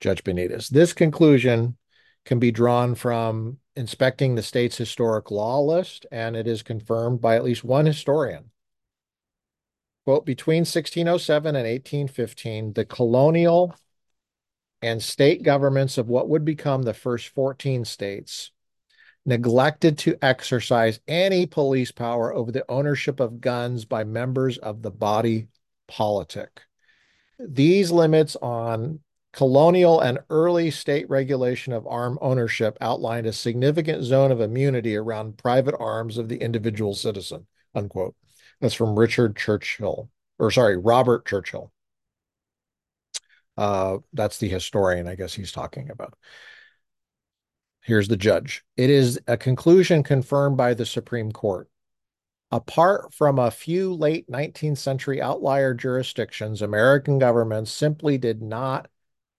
Judge 0.00 0.24
Benitez. 0.24 0.68
This 0.68 0.92
conclusion 0.92 1.76
can 2.24 2.38
be 2.38 2.50
drawn 2.50 2.94
from 2.94 3.58
inspecting 3.74 4.34
the 4.34 4.42
state's 4.42 4.76
historic 4.76 5.30
law 5.30 5.60
list, 5.60 6.06
and 6.12 6.36
it 6.36 6.46
is 6.46 6.62
confirmed 6.62 7.20
by 7.20 7.36
at 7.36 7.44
least 7.44 7.64
one 7.64 7.86
historian. 7.86 8.50
Quote, 10.04 10.26
between 10.26 10.60
1607 10.60 11.54
and 11.54 11.66
1815, 11.66 12.72
the 12.72 12.84
colonial 12.84 13.74
and 14.82 15.02
state 15.02 15.42
governments 15.42 15.98
of 15.98 16.08
what 16.08 16.28
would 16.28 16.44
become 16.44 16.82
the 16.82 16.94
first 16.94 17.28
14 17.28 17.84
states 17.84 18.50
neglected 19.24 19.98
to 19.98 20.18
exercise 20.20 21.00
any 21.06 21.46
police 21.46 21.92
power 21.92 22.34
over 22.34 22.50
the 22.50 22.64
ownership 22.68 23.20
of 23.20 23.40
guns 23.40 23.84
by 23.84 24.02
members 24.02 24.58
of 24.58 24.82
the 24.82 24.90
body 24.90 25.46
politic. 25.86 26.62
These 27.38 27.90
limits 27.90 28.36
on 28.36 29.00
colonial 29.32 30.00
and 30.00 30.18
early 30.28 30.70
state 30.70 31.08
regulation 31.08 31.72
of 31.72 31.86
arm 31.86 32.18
ownership 32.20 32.76
outlined 32.80 33.26
a 33.26 33.32
significant 33.32 34.04
zone 34.04 34.30
of 34.30 34.40
immunity 34.40 34.96
around 34.96 35.38
private 35.38 35.74
arms 35.78 36.18
of 36.18 36.28
the 36.28 36.36
individual 36.36 36.94
citizen. 36.94 37.46
Unquote. 37.74 38.14
That's 38.60 38.74
from 38.74 38.98
Richard 38.98 39.36
Churchill, 39.36 40.10
or 40.38 40.50
sorry, 40.50 40.76
Robert 40.76 41.26
Churchill. 41.26 41.72
Uh, 43.56 43.98
that's 44.12 44.38
the 44.38 44.48
historian, 44.48 45.06
I 45.06 45.14
guess 45.14 45.34
he's 45.34 45.52
talking 45.52 45.90
about. 45.90 46.14
Here's 47.82 48.08
the 48.08 48.16
judge. 48.16 48.64
It 48.76 48.90
is 48.90 49.18
a 49.26 49.36
conclusion 49.36 50.02
confirmed 50.02 50.56
by 50.56 50.74
the 50.74 50.86
Supreme 50.86 51.32
Court. 51.32 51.68
Apart 52.50 53.14
from 53.14 53.38
a 53.38 53.50
few 53.50 53.94
late 53.94 54.28
19th 54.30 54.78
century 54.78 55.20
outlier 55.20 55.74
jurisdictions, 55.74 56.62
American 56.62 57.18
governments 57.18 57.72
simply 57.72 58.18
did 58.18 58.42
not, 58.42 58.88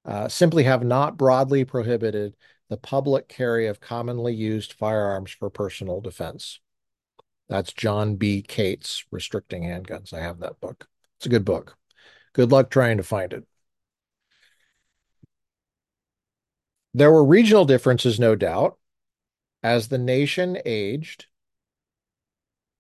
uh, 0.04 0.28
simply 0.28 0.64
have 0.64 0.84
not 0.84 1.16
broadly 1.16 1.64
prohibited 1.64 2.36
the 2.70 2.78
public 2.78 3.30
carry 3.30 3.68
of 3.68 3.80
commonly 3.80 4.34
used 4.34 4.74
firearms 4.74 5.32
for 5.32 5.50
personal 5.50 6.02
defense. 6.02 6.60
That's 7.48 7.72
John 7.72 8.16
B. 8.16 8.42
Kates, 8.42 9.06
Restricting 9.12 9.64
Handguns. 9.64 10.12
I 10.12 10.22
have 10.22 10.40
that 10.40 10.60
book. 10.60 10.88
It's 11.18 11.28
a 11.28 11.30
good 11.30 11.46
book. 11.46 11.78
Good 12.34 12.52
luck 12.52 12.72
trying 12.72 12.98
to 12.98 13.04
find 13.04 13.32
it. 13.32 13.46
There 16.94 17.12
were 17.12 17.26
regional 17.26 17.66
differences, 17.66 18.20
no 18.20 18.36
doubt. 18.36 18.78
As 19.64 19.88
the 19.88 19.98
nation 19.98 20.58
aged, 20.66 21.26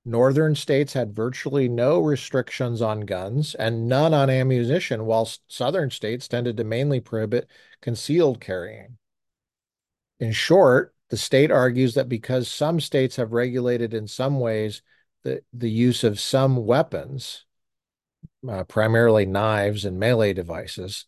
northern 0.05 0.53
states 0.53 0.93
had 0.93 1.15
virtually 1.15 1.69
no 1.69 1.99
restrictions 1.99 2.81
on 2.81 3.01
guns 3.01 3.55
and 3.55 3.87
none 3.87 4.13
on 4.13 4.29
ammunition, 4.29 5.05
while 5.05 5.29
southern 5.47 5.89
states 5.89 6.27
tended 6.27 6.57
to 6.57 6.63
mainly 6.63 6.99
prohibit 6.99 7.47
concealed 7.81 8.41
carrying. 8.41 8.97
In 10.19 10.31
short, 10.31 10.93
the 11.09 11.17
state 11.17 11.51
argues 11.51 11.95
that 11.95 12.09
because 12.09 12.47
some 12.47 12.79
states 12.79 13.15
have 13.15 13.33
regulated 13.33 13.93
in 13.93 14.07
some 14.07 14.39
ways 14.39 14.81
the, 15.23 15.41
the 15.53 15.69
use 15.69 16.03
of 16.03 16.19
some 16.19 16.65
weapons, 16.65 17.45
uh, 18.47 18.63
primarily 18.65 19.25
knives 19.25 19.85
and 19.85 19.99
melee 19.99 20.33
devices, 20.33 21.05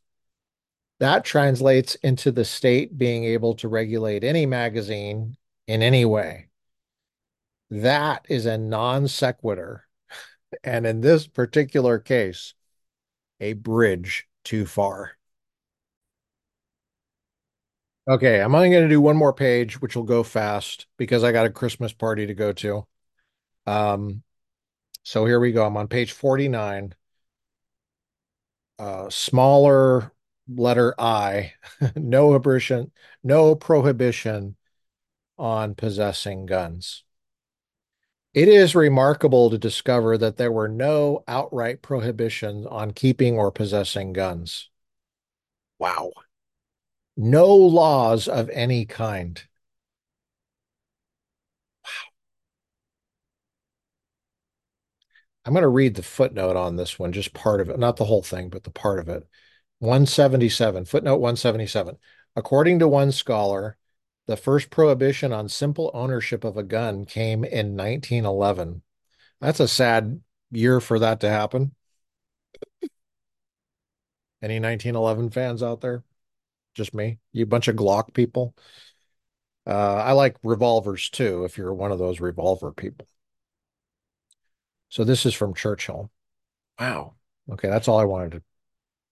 that 1.05 1.25
translates 1.25 1.95
into 1.95 2.31
the 2.31 2.45
state 2.45 2.97
being 2.97 3.23
able 3.23 3.55
to 3.55 3.67
regulate 3.67 4.23
any 4.23 4.45
magazine 4.45 5.37
in 5.67 5.81
any 5.81 6.05
way. 6.05 6.47
That 7.69 8.25
is 8.29 8.45
a 8.45 8.57
non 8.57 9.07
sequitur. 9.07 9.85
And 10.63 10.85
in 10.85 11.01
this 11.01 11.27
particular 11.27 11.99
case, 11.99 12.53
a 13.39 13.53
bridge 13.53 14.27
too 14.43 14.65
far. 14.65 15.17
Okay, 18.07 18.39
I'm 18.39 18.53
only 18.53 18.69
going 18.69 18.83
to 18.83 18.89
do 18.89 19.01
one 19.01 19.17
more 19.17 19.33
page, 19.33 19.81
which 19.81 19.95
will 19.95 20.03
go 20.03 20.21
fast 20.23 20.85
because 20.97 21.23
I 21.23 21.31
got 21.31 21.47
a 21.47 21.49
Christmas 21.49 21.91
party 21.91 22.27
to 22.27 22.35
go 22.35 22.53
to. 22.53 22.85
Um, 23.65 24.21
so 25.03 25.25
here 25.25 25.39
we 25.39 25.51
go. 25.51 25.65
I'm 25.65 25.77
on 25.77 25.87
page 25.87 26.11
49. 26.11 26.93
Uh, 28.77 29.09
smaller 29.09 30.11
letter 30.47 30.93
I, 30.99 31.53
no 31.95 32.29
prohibition, 32.39 32.91
no 33.23 33.55
prohibition 33.55 34.55
on 35.37 35.75
possessing 35.75 36.45
guns. 36.45 37.03
It 38.35 38.47
is 38.47 38.75
remarkable 38.75 39.49
to 39.49 39.57
discover 39.57 40.15
that 40.19 40.37
there 40.37 40.51
were 40.51 40.67
no 40.67 41.23
outright 41.27 41.81
prohibitions 41.81 42.67
on 42.67 42.91
keeping 42.91 43.39
or 43.39 43.51
possessing 43.51 44.13
guns. 44.13 44.69
Wow. 45.79 46.11
No 47.17 47.53
laws 47.53 48.29
of 48.29 48.49
any 48.51 48.85
kind. 48.85 49.43
Wow. 51.83 52.11
I'm 55.45 55.53
going 55.53 55.61
to 55.63 55.67
read 55.67 55.95
the 55.95 56.03
footnote 56.03 56.55
on 56.55 56.75
this 56.75 56.97
one, 56.97 57.11
just 57.11 57.33
part 57.33 57.61
of 57.61 57.69
it, 57.69 57.77
not 57.79 57.97
the 57.97 58.05
whole 58.05 58.23
thing, 58.23 58.49
but 58.49 58.63
the 58.63 58.71
part 58.71 58.99
of 58.99 59.09
it. 59.09 59.27
177, 59.79 60.85
footnote 60.85 61.17
177. 61.17 61.97
According 62.35 62.79
to 62.79 62.87
one 62.87 63.11
scholar, 63.11 63.77
the 64.27 64.37
first 64.37 64.69
prohibition 64.69 65.31
on 65.31 65.49
simple 65.49 65.91
ownership 65.93 66.43
of 66.43 66.57
a 66.57 66.63
gun 66.63 67.05
came 67.05 67.43
in 67.43 67.75
1911. 67.75 68.81
That's 69.39 69.59
a 69.59 69.67
sad 69.67 70.21
year 70.51 70.79
for 70.79 70.99
that 70.99 71.19
to 71.21 71.29
happen. 71.29 71.75
Any 74.41 74.59
1911 74.59 75.31
fans 75.31 75.63
out 75.63 75.81
there? 75.81 76.03
Just 76.73 76.93
me? 76.93 77.19
You 77.31 77.45
bunch 77.45 77.67
of 77.67 77.75
Glock 77.75 78.13
people? 78.13 78.55
Uh, 79.67 79.95
I 79.95 80.11
like 80.11 80.37
revolvers 80.43 81.09
too, 81.09 81.43
if 81.45 81.57
you're 81.57 81.73
one 81.73 81.91
of 81.91 81.99
those 81.99 82.19
revolver 82.19 82.71
people. 82.71 83.07
So 84.89 85.03
this 85.03 85.25
is 85.25 85.33
from 85.33 85.53
Churchill. 85.53 86.11
Wow. 86.79 87.15
Okay, 87.51 87.69
that's 87.69 87.87
all 87.87 87.99
I 87.99 88.05
wanted 88.05 88.33
to 88.33 88.43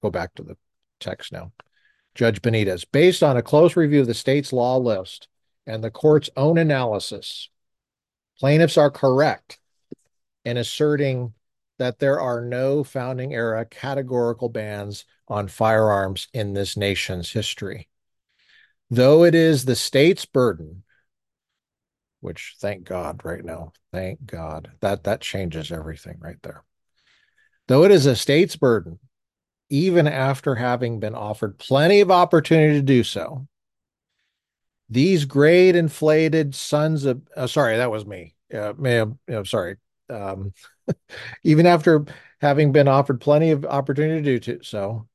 go 0.03 0.11
back 0.11 0.35
to 0.35 0.43
the 0.43 0.57
text 0.99 1.31
now. 1.31 1.51
Judge 2.13 2.41
Benitez, 2.41 2.85
based 2.91 3.23
on 3.23 3.37
a 3.37 3.41
close 3.41 3.75
review 3.75 4.01
of 4.01 4.07
the 4.07 4.13
state's 4.13 4.53
law 4.53 4.77
list 4.77 5.27
and 5.65 5.83
the 5.83 5.89
court's 5.89 6.29
own 6.37 6.57
analysis, 6.59 7.49
plaintiffs 8.37 8.77
are 8.77 8.91
correct 8.91 9.59
in 10.45 10.57
asserting 10.57 11.33
that 11.79 11.97
there 11.97 12.19
are 12.19 12.41
no 12.41 12.83
founding 12.83 13.33
era 13.33 13.65
categorical 13.65 14.49
bans 14.49 15.05
on 15.27 15.47
firearms 15.47 16.27
in 16.33 16.53
this 16.53 16.77
nation's 16.77 17.31
history. 17.31 17.87
Though 18.91 19.23
it 19.23 19.33
is 19.33 19.65
the 19.65 19.75
state's 19.75 20.25
burden, 20.25 20.83
which 22.19 22.55
thank 22.59 22.83
God 22.83 23.21
right 23.23 23.43
now, 23.43 23.71
thank 23.91 24.25
God, 24.25 24.71
that 24.81 25.05
that 25.05 25.21
changes 25.21 25.71
everything 25.71 26.17
right 26.19 26.41
there. 26.43 26.63
Though 27.67 27.85
it 27.85 27.91
is 27.91 28.05
a 28.05 28.15
state's 28.15 28.55
burden 28.55 28.99
even 29.73 30.07
after 30.07 30.55
having 30.55 30.99
been 30.99 31.15
offered 31.15 31.57
plenty 31.57 31.99
of 32.01 32.11
opportunity 32.11 32.75
to 32.75 32.83
do 32.83 33.03
so, 33.03 33.47
These 34.89 35.25
grade 35.25 35.75
inflated 35.75 36.53
sons 36.55 37.05
of, 37.05 37.21
uh, 37.35 37.47
sorry, 37.47 37.77
that 37.77 37.91
was 37.91 38.05
me. 38.05 38.35
Uh, 38.53 38.73
ma'am, 38.77 39.17
I'm 39.27 39.45
sorry. 39.45 39.77
Um, 40.09 40.53
even 41.43 41.65
after 41.65 42.05
having 42.41 42.71
been 42.71 42.87
offered 42.87 43.21
plenty 43.21 43.51
of 43.51 43.65
opportunity 43.65 44.39
to 44.39 44.39
do 44.39 44.63
so, 44.63 45.07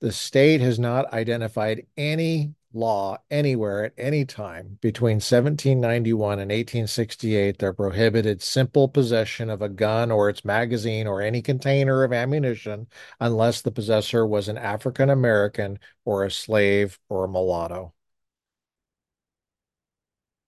the 0.00 0.12
state 0.12 0.60
has 0.60 0.78
not 0.78 1.12
identified 1.12 1.86
any 1.96 2.54
law 2.74 3.18
anywhere 3.30 3.84
at 3.84 3.92
any 3.98 4.24
time 4.24 4.78
between 4.80 5.20
1791 5.20 6.38
and 6.38 6.50
1868 6.52 7.58
that 7.58 7.76
prohibited 7.76 8.42
simple 8.42 8.88
possession 8.88 9.50
of 9.50 9.62
a 9.62 9.68
gun 9.68 10.10
or 10.10 10.28
its 10.28 10.44
magazine 10.44 11.06
or 11.06 11.20
any 11.22 11.42
container 11.42 12.04
of 12.04 12.12
ammunition 12.12 12.86
unless 13.20 13.60
the 13.62 13.70
possessor 13.72 14.26
was 14.26 14.48
an 14.48 14.58
African 14.58 15.10
American 15.10 15.78
or 16.04 16.24
a 16.24 16.30
slave 16.30 16.98
or 17.08 17.24
a 17.24 17.28
mulatto. 17.28 17.92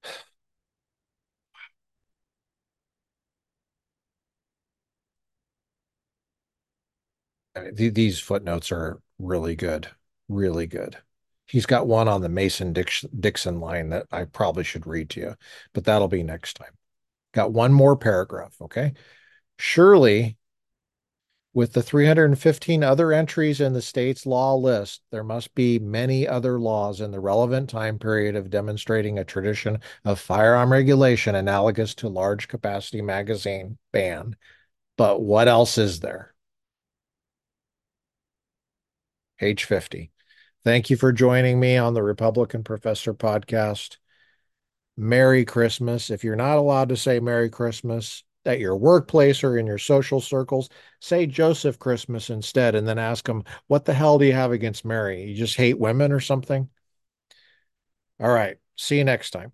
I 7.56 7.60
mean, 7.62 7.74
th 7.76 7.94
these 7.94 8.20
footnotes 8.20 8.70
are 8.72 9.00
really 9.18 9.56
good, 9.56 9.88
really 10.28 10.66
good. 10.68 10.98
He's 11.46 11.66
got 11.66 11.86
one 11.86 12.08
on 12.08 12.22
the 12.22 12.28
Mason 12.28 12.72
Dixon 12.72 13.60
line 13.60 13.90
that 13.90 14.06
I 14.10 14.24
probably 14.24 14.64
should 14.64 14.86
read 14.86 15.10
to 15.10 15.20
you, 15.20 15.34
but 15.72 15.84
that'll 15.84 16.08
be 16.08 16.22
next 16.22 16.56
time. 16.56 16.72
Got 17.32 17.52
one 17.52 17.72
more 17.72 17.96
paragraph, 17.96 18.56
okay? 18.62 18.94
Surely, 19.58 20.36
with 21.52 21.72
the 21.72 21.82
315 21.82 22.82
other 22.82 23.12
entries 23.12 23.60
in 23.60 23.74
the 23.74 23.82
state's 23.82 24.26
law 24.26 24.56
list, 24.56 25.02
there 25.12 25.22
must 25.22 25.54
be 25.54 25.78
many 25.78 26.26
other 26.26 26.58
laws 26.58 27.00
in 27.00 27.12
the 27.12 27.20
relevant 27.20 27.70
time 27.70 27.98
period 27.98 28.34
of 28.34 28.50
demonstrating 28.50 29.18
a 29.18 29.24
tradition 29.24 29.78
of 30.04 30.18
firearm 30.18 30.72
regulation 30.72 31.34
analogous 31.36 31.94
to 31.96 32.08
large 32.08 32.48
capacity 32.48 33.02
magazine 33.02 33.78
ban. 33.92 34.34
But 34.96 35.20
what 35.20 35.46
else 35.46 35.78
is 35.78 36.00
there? 36.00 36.34
Page 39.38 39.64
50. 39.64 40.10
Thank 40.64 40.88
you 40.88 40.96
for 40.96 41.12
joining 41.12 41.60
me 41.60 41.76
on 41.76 41.92
the 41.92 42.02
Republican 42.02 42.64
Professor 42.64 43.12
podcast. 43.12 43.98
Merry 44.96 45.44
Christmas. 45.44 46.08
If 46.08 46.24
you're 46.24 46.36
not 46.36 46.56
allowed 46.56 46.88
to 46.88 46.96
say 46.96 47.20
Merry 47.20 47.50
Christmas 47.50 48.24
at 48.46 48.60
your 48.60 48.76
workplace 48.76 49.44
or 49.44 49.58
in 49.58 49.66
your 49.66 49.78
social 49.78 50.20
circles, 50.20 50.70
say 51.00 51.26
Joseph 51.26 51.78
Christmas 51.78 52.30
instead 52.30 52.74
and 52.74 52.88
then 52.88 52.98
ask 52.98 53.26
them, 53.26 53.44
What 53.66 53.84
the 53.84 53.94
hell 53.94 54.18
do 54.18 54.24
you 54.24 54.32
have 54.32 54.52
against 54.52 54.84
Mary? 54.84 55.24
You 55.24 55.34
just 55.34 55.56
hate 55.56 55.78
women 55.78 56.12
or 56.12 56.20
something? 56.20 56.68
All 58.20 58.32
right. 58.32 58.56
See 58.76 58.98
you 58.98 59.04
next 59.04 59.30
time. 59.30 59.52